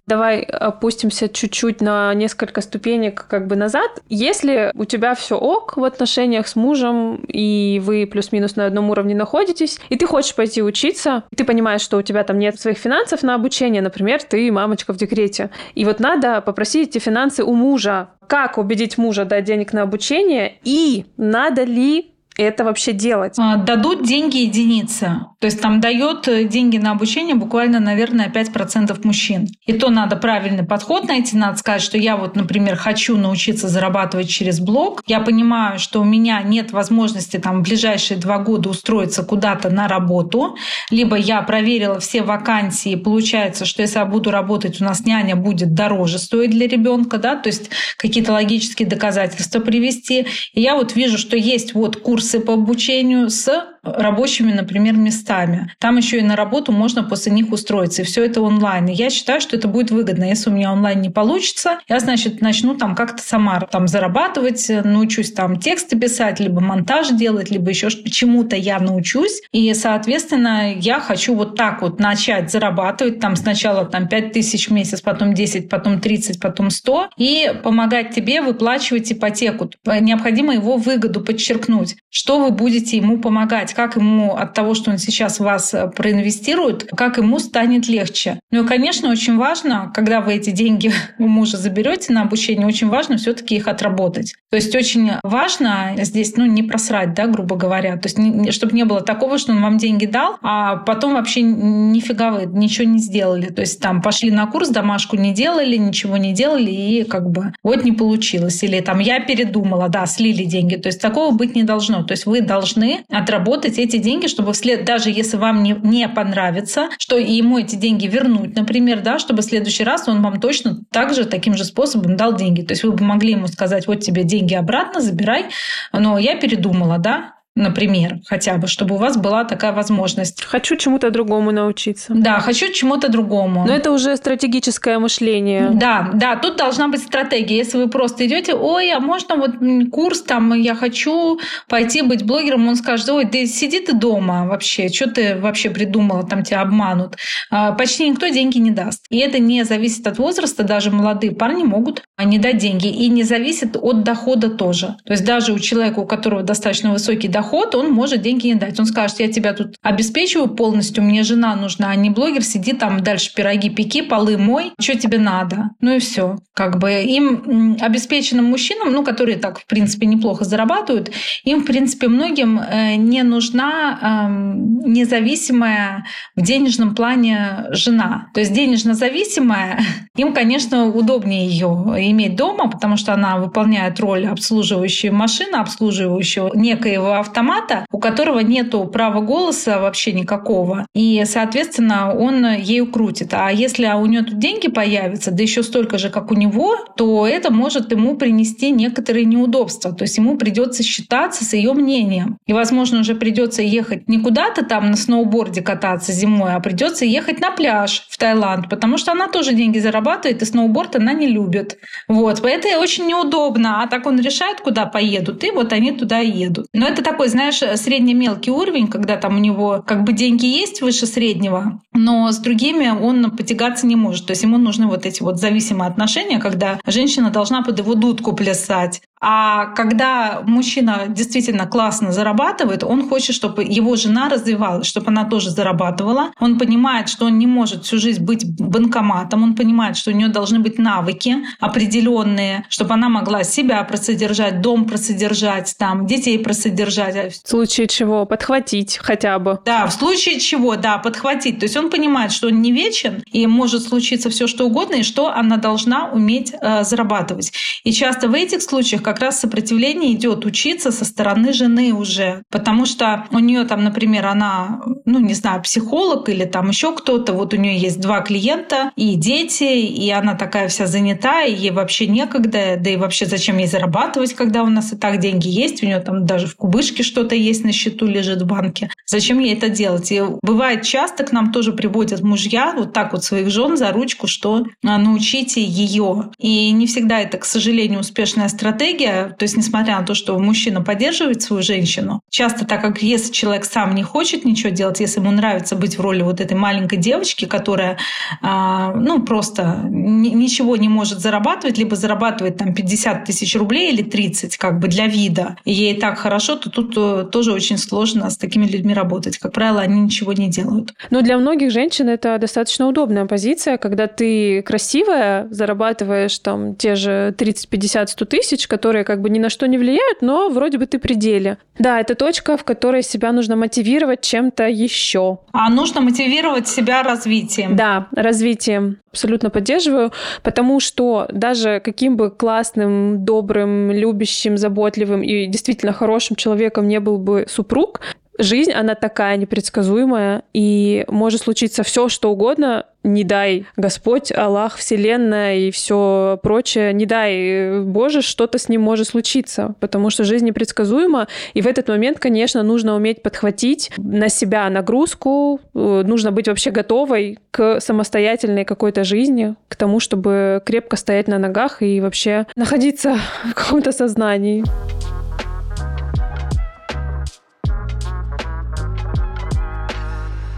[0.06, 4.01] Давай опустимся чуть-чуть на несколько ступенек как бы назад.
[4.10, 9.16] Если у тебя все ок в отношениях с мужем, и вы плюс-минус на одном уровне
[9.16, 13.24] находитесь, и ты хочешь пойти учиться, ты понимаешь, что у тебя там нет своих финансов
[13.24, 18.10] на обучение, например, ты мамочка в декрете, и вот надо попросить эти финансы у мужа.
[18.28, 23.36] Как убедить мужа дать денег на обучение, и надо ли это вообще делать?
[23.38, 25.12] А, дадут деньги единицы.
[25.44, 29.50] То есть там дает э, деньги на обучение буквально, наверное, 5% мужчин.
[29.66, 31.36] И то надо правильный подход найти.
[31.36, 35.04] Надо сказать, что я вот, например, хочу научиться зарабатывать через блог.
[35.06, 39.89] Я понимаю, что у меня нет возможности там в ближайшие два года устроиться куда-то на
[39.89, 40.56] работу.
[40.89, 42.96] Либо я проверила все вакансии.
[42.96, 47.36] Получается, что если я буду работать, у нас няня будет дороже стоить для ребенка, да,
[47.36, 50.26] то есть какие-то логические доказательства привести.
[50.54, 55.71] И я вот вижу, что есть вот курс курсы по обучению с рабочими, например, местами.
[55.79, 58.01] Там еще и на работу можно после них устроиться.
[58.01, 58.88] И все это онлайн.
[58.88, 60.23] И я считаю, что это будет выгодно.
[60.23, 65.34] Если у меня онлайн не получится, я, значит, начну там как-то сама там зарабатывать, научусь
[65.34, 69.41] там тексты писать, либо монтаж делать, либо еще чему-то я научусь.
[69.51, 73.19] И, соответственно, я хочу вот так вот начать зарабатывать.
[73.19, 77.09] Там сначала там 5 тысяч в месяц, потом 10, потом 30, потом 100.
[77.17, 79.69] И помогать тебе выплачивать ипотеку.
[79.86, 84.97] Необходимо его выгоду подчеркнуть что вы будете ему помогать, как ему от того, что он
[84.97, 88.39] сейчас вас э, проинвестирует, как ему станет легче.
[88.51, 92.89] Ну и, конечно, очень важно, когда вы эти деньги у мужа заберете на обучение, очень
[92.89, 94.36] важно все-таки их отработать.
[94.49, 97.97] То есть очень важно здесь, ну, не просрать, да, грубо говоря.
[97.97, 101.41] То есть не, чтобы не было такого, что он вам деньги дал, а потом вообще
[101.41, 103.47] нифига вы ничего не сделали.
[103.47, 107.53] То есть там пошли на курс, домашку не делали, ничего не делали, и как бы
[107.63, 108.61] вот не получилось.
[108.63, 110.76] Или там я передумала, да, слили деньги.
[110.76, 112.03] То есть такого быть не должно.
[112.03, 116.89] То есть вы должны отработать эти деньги, чтобы вслед, даже если вам не, не понравится,
[116.97, 121.14] что ему эти деньги вернуть, например, да, чтобы в следующий раз он вам точно так
[121.14, 122.61] же, таким же способом дал деньги.
[122.61, 125.45] То есть вы бы могли ему сказать, вот тебе деньги обратно, забирай,
[125.91, 130.43] но я передумала, да, например, хотя бы, чтобы у вас была такая возможность.
[130.43, 132.14] Хочу чему-то другому научиться.
[132.16, 133.66] Да, хочу чему-то другому.
[133.68, 135.70] Но это уже стратегическое мышление.
[135.72, 137.58] Да, да, тут должна быть стратегия.
[137.58, 139.51] Если вы просто идете, ой, а можно вот
[139.91, 141.39] курс там, я хочу
[141.70, 146.24] пойти быть блогером, он скажет, ой, ты сиди ты дома вообще, что ты вообще придумала,
[146.24, 147.18] там тебя обманут.
[147.51, 149.06] А, почти никто деньги не даст.
[149.10, 152.88] И это не зависит от возраста, даже молодые парни могут не дать деньги.
[152.88, 154.95] И не зависит от дохода тоже.
[155.06, 158.56] То есть даже у человека, у которого достаточно высокий доход, доход, он может деньги не
[158.56, 158.80] дать.
[158.80, 163.02] Он скажет, я тебя тут обеспечиваю полностью, мне жена нужна, а не блогер, сиди там
[163.02, 165.72] дальше пироги пеки, полы мой, что тебе надо?
[165.82, 166.38] Ну и все.
[166.54, 171.12] Как бы им обеспеченным мужчинам, ну, которые так, в принципе, неплохо зарабатывают,
[171.44, 178.28] им, в принципе, многим э, не нужна эм, независимая в денежном плане жена.
[178.34, 179.82] То есть денежно зависимая,
[180.16, 181.68] им, конечно, удобнее ее
[182.12, 188.39] иметь дома, потому что она выполняет роль обслуживающей машины, обслуживающего некоего авто автомата, у которого
[188.39, 190.86] нету права голоса вообще никакого.
[190.93, 193.34] И, соответственно, он ею крутит.
[193.34, 197.27] А если у нее тут деньги появятся, да еще столько же, как у него, то
[197.27, 199.93] это может ему принести некоторые неудобства.
[199.93, 202.38] То есть ему придется считаться с ее мнением.
[202.45, 207.41] И, возможно, уже придется ехать не куда-то там на сноуборде кататься зимой, а придется ехать
[207.41, 211.77] на пляж в Таиланд, потому что она тоже деньги зарабатывает, и сноуборд она не любит.
[212.07, 212.45] Вот.
[212.45, 213.81] Это очень неудобно.
[213.81, 216.67] А так он решает, куда поедут, и вот они туда едут.
[216.73, 220.82] Но это такой такой, знаешь, средне-мелкий уровень, когда там у него как бы деньги есть
[220.82, 224.26] выше среднего, но с другими он потягаться не может.
[224.26, 228.34] То есть ему нужны вот эти вот зависимые отношения, когда женщина должна под его дудку
[228.34, 229.01] плясать.
[229.26, 235.49] А когда мужчина действительно классно зарабатывает, он хочет, чтобы его жена развивалась, чтобы она тоже
[235.49, 236.34] зарабатывала.
[236.41, 240.28] Он понимает, что он не может всю жизнь быть банкоматом, он понимает, что у нее
[240.28, 247.12] должны быть навыки определенные, чтобы она могла себя просодержать, дом просодержать, там, детей просодержать.
[247.14, 249.59] В случае чего подхватить хотя бы.
[249.66, 251.59] Да, в случае чего, да, подхватить.
[251.59, 255.03] То есть он понимает, что он не вечен, и может случиться все что угодно, и
[255.03, 257.51] что она должна уметь э, зарабатывать.
[257.84, 262.43] И часто в этих случаях, как раз сопротивление идет учиться со стороны жены уже.
[262.49, 267.34] Потому что у нее там, например, она ну, не знаю, психолог или там еще кто-то,
[267.34, 271.72] вот у нее есть два клиента и дети, и она такая вся занята, и ей
[271.72, 275.84] вообще некогда, да и вообще зачем ей зарабатывать, когда у нас и так деньги есть,
[275.84, 278.89] у нее там даже в кубышке что-то есть на счету лежит в банке.
[279.06, 280.12] Зачем ей это делать?
[280.12, 284.28] И бывает часто к нам тоже приводят мужья вот так вот своих жен за ручку,
[284.28, 286.32] что а, научите ее.
[286.38, 289.36] И не всегда это, к сожалению, успешная стратегия.
[289.38, 293.66] То есть, несмотря на то, что мужчина поддерживает свою женщину, часто так как если человек
[293.66, 297.45] сам не хочет ничего делать, если ему нравится быть в роли вот этой маленькой девочки,
[297.45, 297.97] которая
[298.41, 304.58] а, ну просто ничего не может зарабатывать, либо зарабатывает там 50 тысяч рублей или 30
[304.58, 308.66] как бы для вида, и ей так хорошо, то тут тоже очень сложно с такими
[308.66, 309.38] людьми работать.
[309.38, 310.94] Как правило, они ничего не делают.
[311.10, 317.34] Но для многих женщин это достаточно удобная позиция, когда ты красивая, зарабатываешь там те же
[317.38, 320.86] 30, 50, 100 тысяч, которые как бы ни на что не влияют, но вроде бы
[320.86, 321.58] ты пределе.
[321.80, 325.39] Да, это точка, в которой себя нужно мотивировать чем-то еще.
[325.52, 327.76] А нужно мотивировать себя развитием.
[327.76, 328.98] Да, развитием.
[329.12, 336.82] Абсолютно поддерживаю, потому что даже каким бы классным, добрым, любящим, заботливым и действительно хорошим человеком
[336.88, 338.01] не был бы супруг,
[338.38, 345.57] жизнь, она такая непредсказуемая, и может случиться все, что угодно, не дай Господь, Аллах, Вселенная
[345.57, 351.27] и все прочее, не дай Боже, что-то с ним может случиться, потому что жизнь непредсказуема,
[351.53, 356.71] и в этот момент, конечно, нужно уметь подхватить на себя нагрузку, э, нужно быть вообще
[356.71, 363.17] готовой к самостоятельной какой-то жизни, к тому, чтобы крепко стоять на ногах и вообще находиться
[363.51, 364.63] в каком-то сознании.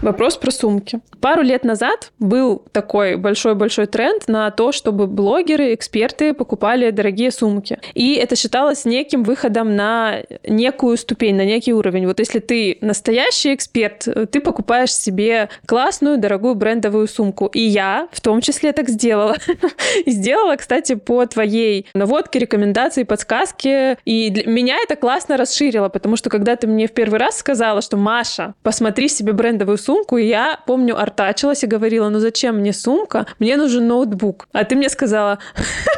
[0.06, 1.00] Вопрос про сумки.
[1.20, 7.80] Пару лет назад был такой большой-большой тренд на то, чтобы блогеры, эксперты покупали дорогие сумки.
[7.94, 12.06] И это считалось неким выходом на некую ступень, на некий уровень.
[12.06, 17.46] Вот если ты настоящий эксперт, ты покупаешь себе классную, дорогую брендовую сумку.
[17.46, 19.34] И я в том числе так сделала.
[20.06, 23.98] Сделала, кстати, по твоей наводке, рекомендации, подсказке.
[24.04, 27.82] И для меня это классно расширило, потому что когда ты мне в первый раз сказала,
[27.82, 32.56] что Маша, посмотри себе брендовую сумку, сумку, и я, помню, артачилась и говорила, ну зачем
[32.56, 33.26] мне сумка?
[33.38, 34.48] Мне нужен ноутбук.
[34.52, 35.38] А ты мне сказала,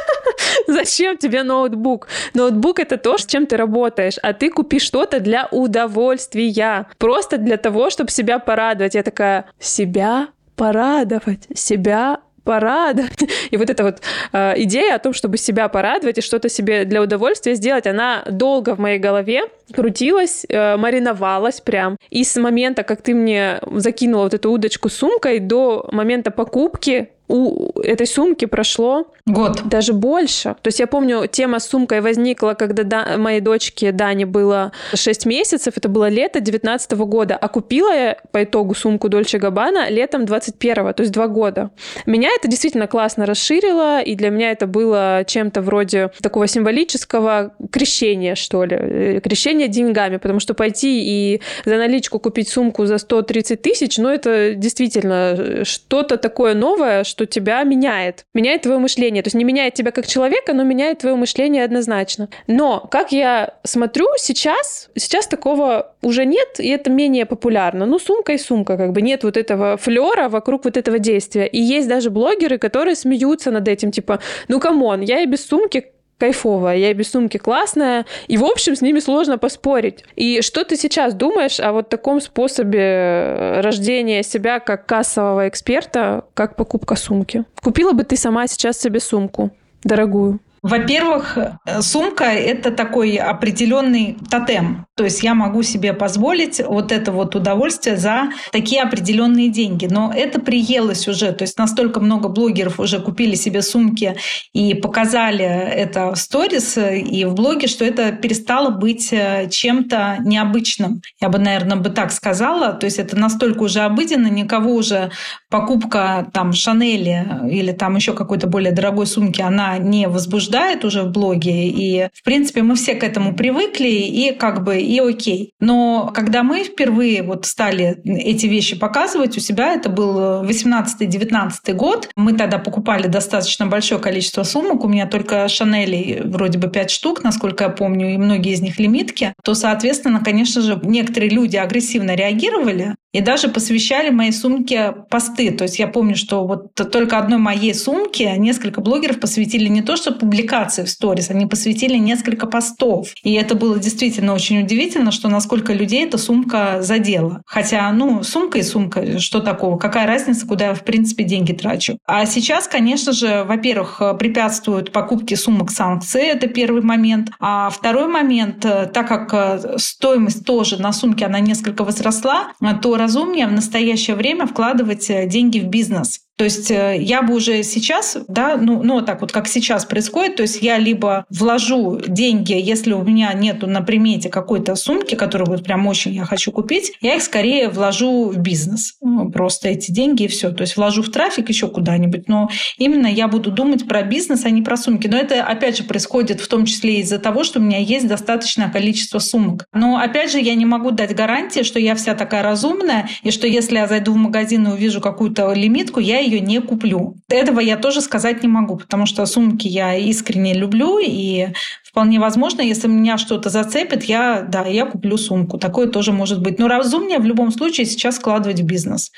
[0.67, 2.07] зачем тебе ноутбук?
[2.33, 6.87] Ноутбук— это то, с чем ты работаешь, а ты купи что-то для удовольствия.
[6.97, 8.95] Просто для того, чтобы себя порадовать.
[8.95, 13.23] Я такая, себя порадовать, себя порадовать.
[13.51, 14.01] И вот эта вот
[14.33, 18.75] э, идея о том, чтобы себя порадовать и что-то себе для удовольствия сделать, она долго
[18.75, 21.97] в моей голове крутилась, э, мариновалась прям.
[22.09, 27.79] И с момента, как ты мне закинула вот эту удочку сумкой, до момента покупки у
[27.81, 29.61] этой сумки прошло год.
[29.65, 30.55] Даже больше.
[30.61, 35.25] То есть я помню, тема с сумкой возникла, когда да, моей дочке Дане было 6
[35.27, 40.25] месяцев, это было лето 19 года, а купила я по итогу сумку Дольче Габбана летом
[40.25, 41.69] 21 то есть два года.
[42.05, 48.35] Меня это действительно классно расширило, и для меня это было чем-то вроде такого символического крещения,
[48.35, 53.61] что ли, э, крещения деньгами, потому что пойти и за наличку купить сумку за 130
[53.61, 58.23] тысяч, ну это действительно э, что-то такое новое, что что тебя меняет.
[58.33, 59.21] Меняет твое мышление.
[59.21, 62.29] То есть не меняет тебя как человека, но меняет твое мышление однозначно.
[62.47, 67.85] Но, как я смотрю сейчас, сейчас такого уже нет, и это менее популярно.
[67.85, 71.45] Ну, сумка и сумка, как бы нет вот этого флера вокруг вот этого действия.
[71.45, 75.45] И есть даже блогеры, которые смеются над этим, типа, ну, come on, я и без
[75.45, 80.03] сумки кайфовая, я без сумки классная, и, в общем, с ними сложно поспорить.
[80.15, 86.25] И что ты сейчас думаешь о вот таком способе э, рождения себя как кассового эксперта,
[86.33, 87.45] как покупка сумки?
[87.63, 89.51] Купила бы ты сама сейчас себе сумку
[89.83, 90.39] дорогую?
[90.61, 94.85] Во-первых, э, сумка– это такой определенный тотем.
[94.95, 99.87] То есть я могу себе позволить вот это вот удовольствие за такие определенные деньги.
[99.89, 101.31] Но это приелось уже.
[101.31, 104.17] То есть настолько много блогеров уже купили себе сумки
[104.53, 111.01] и показали это в сторис и в блоге, что это перестало быть э, чем-то необычным.
[111.21, 112.73] Я бы, наверное, бы так сказала.
[112.73, 115.11] То есть это настолько уже обыденно, никого уже
[115.49, 121.11] покупка там Шанели или там еще какой-то более дорогой сумки, она не возбуждает уже в
[121.11, 121.67] блоге.
[121.67, 125.53] И, в принципе, мы все к этому привыкли, и как бы и окей.
[125.59, 132.09] Но когда мы впервые вот стали эти вещи показывать у себя, это был 18-19 год,
[132.15, 137.23] мы тогда покупали достаточно большое количество сумок, у меня только Шанели вроде бы 5 штук,
[137.23, 142.15] насколько я помню, и многие из них лимитки, то, соответственно, конечно же, некоторые люди агрессивно
[142.15, 145.51] реагировали и даже посвящали моей сумке посты.
[145.51, 149.95] То есть я помню, что вот только одной моей сумке несколько блогеров посвятили не то,
[149.95, 153.09] что публикации в сторис, они посвятили несколько постов.
[153.23, 157.41] И это было действительно очень удивительно, что насколько людей эта сумка задела.
[157.45, 159.77] Хотя, ну, сумка и сумка, что такого?
[159.77, 161.97] Какая разница, куда я, в принципе, деньги трачу?
[162.05, 167.29] А сейчас, конечно же, во-первых, препятствуют покупке сумок санкции, это первый момент.
[167.39, 173.51] А второй момент, так как стоимость тоже на сумке, она несколько возросла, то разумнее в
[173.51, 176.21] настоящее время вкладывать э, деньги в бизнес.
[176.39, 180.37] То есть э, я бы уже сейчас, да, ну, ну так вот, как сейчас происходит,
[180.37, 185.49] то есть я либо вложу деньги, если у меня нету на примете какой-то сумки, которую
[185.49, 188.95] вот прям очень я хочу купить, я их скорее вложу в бизнес.
[189.01, 190.51] Ну, просто эти деньги и все.
[190.51, 192.29] То есть вложу в трафик еще куда-нибудь.
[192.29, 195.07] Но именно я буду думать про бизнес, а не про сумки.
[195.07, 198.69] Но это, опять же, происходит в том числе из-за того, что у меня есть достаточное
[198.69, 199.65] количество сумок.
[199.73, 203.45] Но, опять же, я не могу дать гарантии, что я вся такая разумная, и что
[203.45, 207.15] если я зайду в магазин и увижу какую-то лимитку, я ее не куплю.
[207.29, 211.47] Этого я тоже сказать не могу, потому что сумки я искренне люблю, и
[211.89, 215.57] вполне возможно, если меня что-то зацепит, я, да, я куплю сумку.
[215.57, 216.59] Такое тоже может быть.
[216.59, 219.11] Но разумнее в любом случае сейчас складывать в бизнес.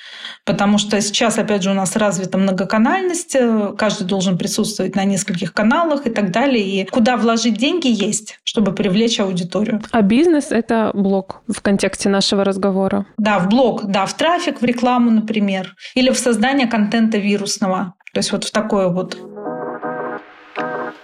[0.45, 3.35] Потому что сейчас, опять же, у нас развита многоканальность,
[3.77, 6.63] каждый должен присутствовать на нескольких каналах и так далее.
[6.65, 9.81] И куда вложить деньги есть, чтобы привлечь аудиторию.
[9.91, 13.05] А бизнес— это блог в контексте нашего разговора?
[13.17, 15.75] Да, в блог, да, в трафик, в рекламу, например.
[15.95, 17.95] Или в создание контента вирусного.
[18.13, 19.17] То есть вот в такое вот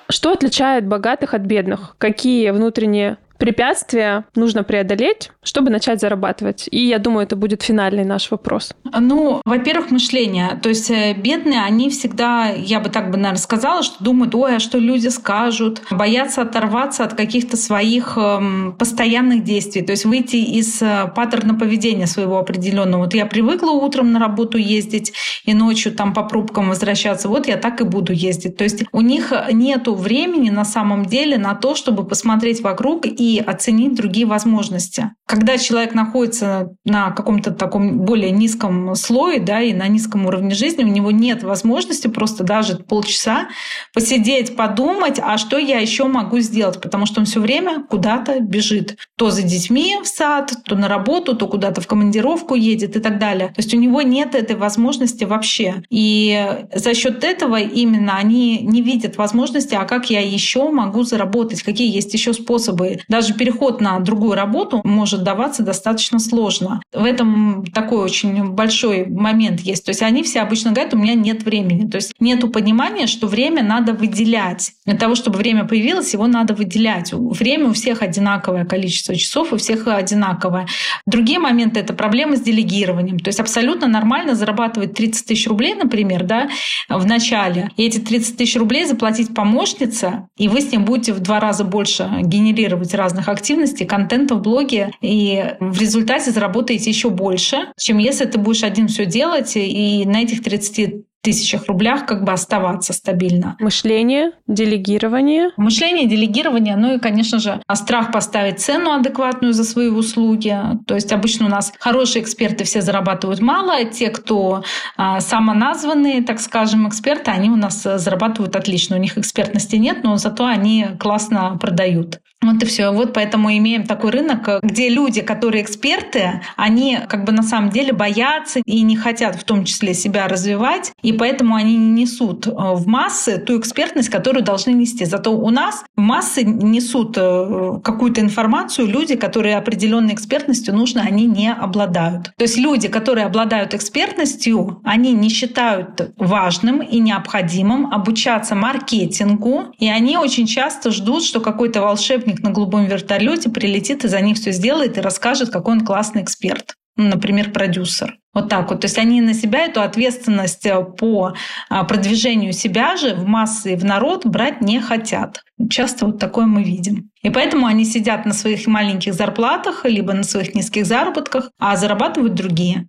[0.10, 1.96] что отличает богатых от бедных?
[1.98, 6.68] Какие внутренние препятствия нужно преодолеть, чтобы начать зарабатывать?
[6.72, 8.74] И я думаю, это будет финальный наш вопрос.
[9.00, 10.60] Ну, во-первых, мышление.
[10.62, 14.56] То есть э, бедные, они всегда, я бы так бы, наверное, сказала, что думают, ой,
[14.56, 15.82] а что люди скажут?
[15.92, 19.82] Боятся оторваться от каких-то своих эм, постоянных действий.
[19.82, 23.04] То есть выйти из э, паттерна поведения своего определенного.
[23.04, 25.14] Вот я привыкла утром на работу ездить
[25.46, 27.30] и ночью там по пробкам возвращаться.
[27.30, 28.58] Вот я так и буду ездить.
[28.58, 33.27] То есть у них нету времени на самом деле на то, чтобы посмотреть вокруг и
[33.36, 35.12] оценить другие возможности.
[35.26, 40.84] Когда человек находится на каком-то таком более низком слое, да, и на низком уровне жизни,
[40.84, 43.50] у него нет возможности просто даже полчаса
[43.94, 48.98] посидеть, подумать, а что я еще могу сделать, потому что он все время куда-то бежит.
[49.18, 53.20] То за детьми в сад, то на работу, то куда-то в командировку едет и так
[53.20, 53.50] далее.
[53.50, 55.84] То есть у него нет этой возможности вообще.
[55.90, 61.64] И за счет этого именно они не видят возможности, а как я еще могу заработать,
[61.64, 63.00] какие есть еще способы.
[63.08, 66.82] Да, даже переход на другую работу может даваться достаточно сложно.
[66.94, 69.86] В этом такой очень большой момент есть.
[69.86, 71.90] То есть они все обычно говорят, у меня нет времени.
[71.90, 74.74] То есть нет понимания, что время надо выделять.
[74.86, 77.12] Для того, чтобы время появилось, его надо выделять.
[77.12, 80.68] Время у всех одинаковое количество часов, у всех одинаковое.
[81.08, 83.18] Другие моменты— это проблемы с делегированием.
[83.18, 86.50] То есть абсолютно нормально зарабатывать 30 тысяч рублей, например, да,
[86.88, 91.20] в начале, и эти 30 тысяч рублей заплатить помощнице, и вы с ним будете в
[91.20, 97.70] два раза больше генерировать разных активностей, контента в блоге, и в результате заработаете еще больше,
[97.80, 102.32] чем если ты будешь один все делать, и на этих 30 тысячах рублях как бы
[102.32, 103.58] оставаться стабильно.
[103.60, 105.50] Мышление, делегирование.
[105.58, 110.56] Мышление, делегирование, ну и, конечно же, страх поставить цену адекватную за свои услуги.
[110.86, 114.64] То есть обычно у нас хорошие эксперты все зарабатывают мало, а те, кто
[114.96, 118.96] а, самоназванные, так скажем, эксперты, они у нас зарабатывают отлично.
[118.96, 122.22] У них экспертности нет, но зато они классно продают.
[122.52, 122.92] Вот и все.
[122.92, 127.94] Вот поэтому имеем такой рынок, где люди, которые эксперты, они как бы на самом деле
[127.94, 132.52] боятся и не хотят в том числе себя развивать, и поэтому они не несут э,
[132.52, 135.06] в массы ту экспертность, которую должны нести.
[135.06, 141.26] Зато у нас в массы несут э, какую-то информацию люди, которые определенной экспертностью нужно, они
[141.26, 142.34] не обладают.
[142.38, 149.88] То есть люди, которые обладают экспертностью, они не считают важным и необходимым обучаться маркетингу, и
[149.90, 154.38] они очень часто ждут, что какой-то волшебник сотрудник на голубом вертолете прилетит и за них
[154.38, 156.76] все сделает и расскажет, какой он классный эксперт.
[156.98, 158.18] Ну, например, продюсер.
[158.34, 158.82] Вот так вот.
[158.82, 161.34] То есть они на себя эту ответственность э, по
[161.70, 165.44] а, продвижению себя же в массы и в народ брать не хотят.
[165.70, 167.10] Часто вот такое мы видим.
[167.24, 172.34] И поэтому они сидят на своих маленьких зарплатах, либо на своих низких заработках, а зарабатывают
[172.34, 172.88] другие.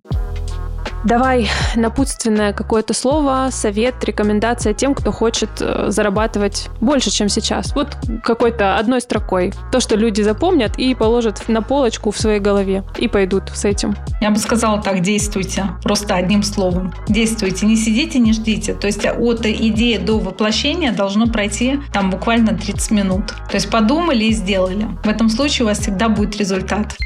[1.03, 7.73] Давай напутственное какое-то слово, совет, рекомендация тем, кто хочет э, зарабатывать больше, чем сейчас.
[7.73, 9.53] Вот какой-то одной строкой.
[9.71, 13.95] То, что люди запомнят и положат на полочку в своей голове и пойдут с этим.
[14.21, 15.67] Я бы сказала так, действуйте.
[15.83, 16.93] Просто одним словом.
[17.07, 17.65] Действуйте.
[17.65, 18.73] Не сидите, не ждите.
[18.73, 23.27] То есть от идеи до воплощения должно пройти там буквально 30 минут.
[23.49, 24.87] То есть подумали и сделали.
[25.03, 26.97] В этом случае у вас всегда будет результат.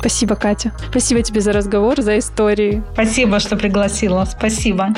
[0.00, 0.72] Спасибо, Катя.
[0.90, 2.82] Спасибо тебе за разговор, за истории.
[2.92, 4.24] Спасибо, что пригласила.
[4.24, 4.94] Спасибо.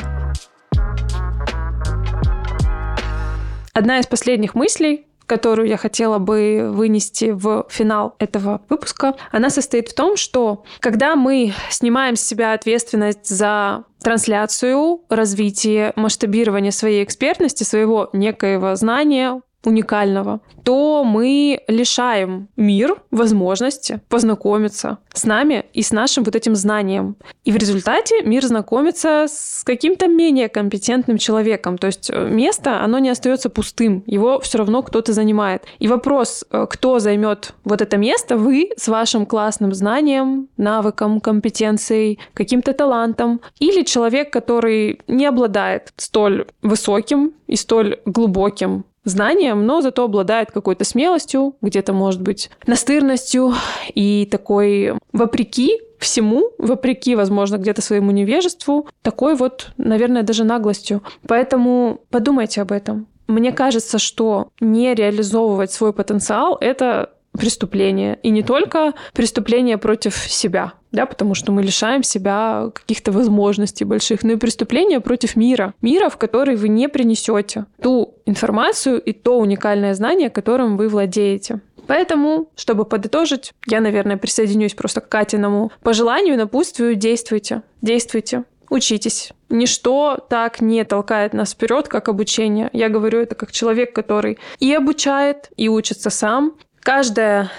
[3.72, 9.88] Одна из последних мыслей, которую я хотела бы вынести в финал этого выпуска, она состоит
[9.88, 17.62] в том, что когда мы снимаем с себя ответственность за трансляцию, развитие, масштабирование своей экспертности,
[17.62, 26.24] своего некоего знания, уникального, то мы лишаем мир возможности познакомиться с нами и с нашим
[26.24, 27.16] вот этим знанием.
[27.44, 31.78] И в результате мир знакомится с каким-то менее компетентным человеком.
[31.78, 35.64] То есть э, место, оно не остается пустым, его все равно кто-то занимает.
[35.78, 42.18] И вопрос, э, кто займет вот это место, вы с вашим классным знанием, навыком, компетенцией,
[42.34, 50.04] каким-то талантом, или человек, который не обладает столь высоким и столь глубоким знанием, но зато
[50.04, 53.54] обладает какой-то смелостью, где-то, может быть, настырностью
[53.94, 61.02] и такой, вопреки всему, вопреки, возможно, где-то своему невежеству, такой вот, наверное, даже наглостью.
[61.26, 63.06] Поэтому подумайте об этом.
[63.26, 68.18] Мне кажется, что не реализовывать свой потенциал— это преступление.
[68.22, 74.22] И не только преступление против себя, да, потому что мы лишаем себя каких-то возможностей больших,
[74.22, 75.74] но и преступление против мира.
[75.82, 81.60] Мира, в который вы не принесете ту информацию и то уникальное знание, которым вы владеете.
[81.86, 87.62] Поэтому, чтобы подытожить, я, наверное, присоединюсь просто к Катиному пожеланию, напутствию, действуйте.
[87.80, 88.44] Действуйте.
[88.68, 89.32] Учитесь.
[89.48, 92.68] Ничто так не толкает нас вперед, как обучение.
[92.74, 96.52] Я говорю это как человек, который и обучает, и учится сам,
[96.88, 97.50] Каждое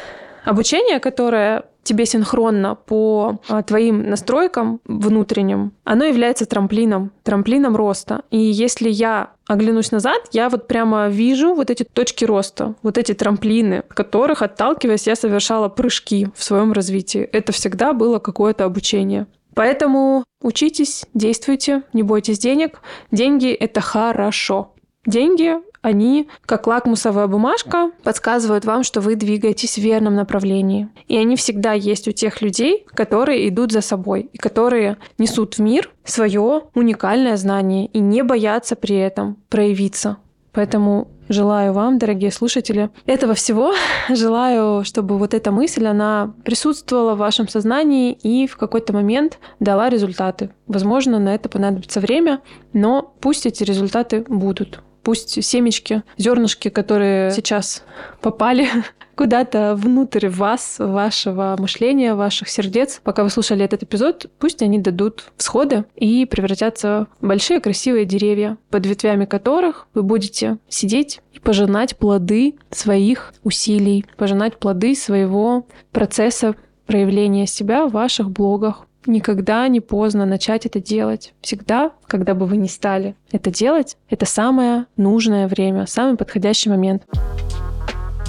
[0.44, 8.22] обучение, которое тебе синхронно по а, твоим настройкам внутренним, оно является трамплином, трамплином роста.
[8.30, 13.16] И если я оглянусь назад, я вот прямо вижу вот эти точки роста, вот эти
[13.16, 17.22] трамплины, которых, отталкиваясь, я совершала прыжки в своем развитии.
[17.22, 19.26] Это всегда было какое-то обучение.
[19.56, 22.82] Поэтому учитесь, действуйте, не бойтесь денег.
[23.12, 24.74] Деньги— это хорошо.
[25.08, 30.90] Деньги они, как лакмусовая бумажка, подсказывают вам, что вы двигаетесь в верном направлении.
[31.08, 35.60] И они всегда есть у тех людей, которые идут за собой и которые несут в
[35.60, 40.18] мир свое уникальное знание и не боятся при этом проявиться.
[40.52, 43.74] Поэтому желаю вам, дорогие слушатели, этого всего.
[44.10, 49.90] Желаю, чтобы вот эта мысль, она присутствовала в вашем сознании и в какой-то момент дала
[49.90, 50.50] результаты.
[50.68, 52.42] Возможно, на это понадобится время,
[52.74, 57.84] но пусть эти результаты будут пусть семечки, зернышки, которые сейчас
[58.22, 58.68] попали
[59.16, 65.26] куда-то внутрь вас, вашего мышления, ваших сердец, пока вы слушали этот эпизод, пусть они дадут
[65.36, 71.98] всходы и превратятся в большие красивые деревья, под ветвями которых вы будете сидеть и пожинать
[71.98, 80.26] плоды своих усилий, пожинать плоды своего процесса проявления себя в ваших блогах, Никогда не поздно
[80.26, 81.34] начать это делать.
[81.42, 87.04] Всегда, когда бы вы ни стали это делать, это самое нужное время, самый подходящий момент.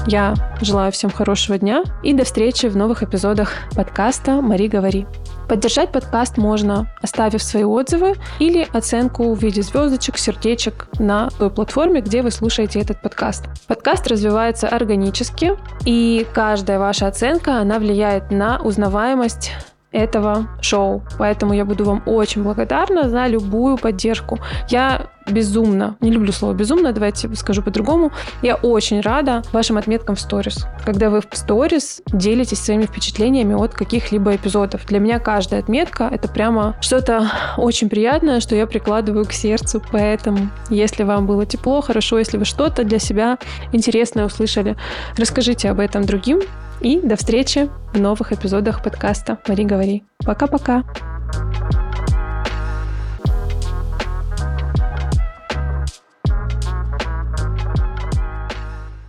[0.07, 5.07] Я желаю всем хорошего дня и до встречи в новых эпизодах подкаста «Мари, говори».
[5.49, 12.01] Поддержать подкаст можно, оставив свои отзывы или оценку в виде звездочек, сердечек на той платформе,
[12.01, 13.47] где вы слушаете этот подкаст.
[13.67, 15.53] Подкаст развивается органически,
[15.85, 19.53] и каждая ваша оценка, она влияет на узнаваемость
[19.93, 21.03] этого шоу.
[21.19, 24.39] Поэтому я буду вам очень благодарна за любую поддержку.
[24.69, 28.13] Я безумно, не люблю слово безумно, давайте скажу по-другому,
[28.43, 30.67] я очень рада вашим отметкам в сторис.
[30.85, 34.87] Когда вы в сторис делитесь своими впечатлениями от каких-либо эпизодов.
[34.87, 39.83] Для меня каждая отметка— это прямо что-то очень приятное, что я прикладываю к сердцу.
[39.93, 43.39] Поэтому, если вам было тепло, хорошо, если вы что-то для себя
[43.73, 44.77] интересное услышали,
[45.17, 46.41] расскажите об этом другим.
[46.81, 50.05] И до встречи в новых эпизодах подкаста «Мари, говори».
[50.25, 50.85] Пока-пока.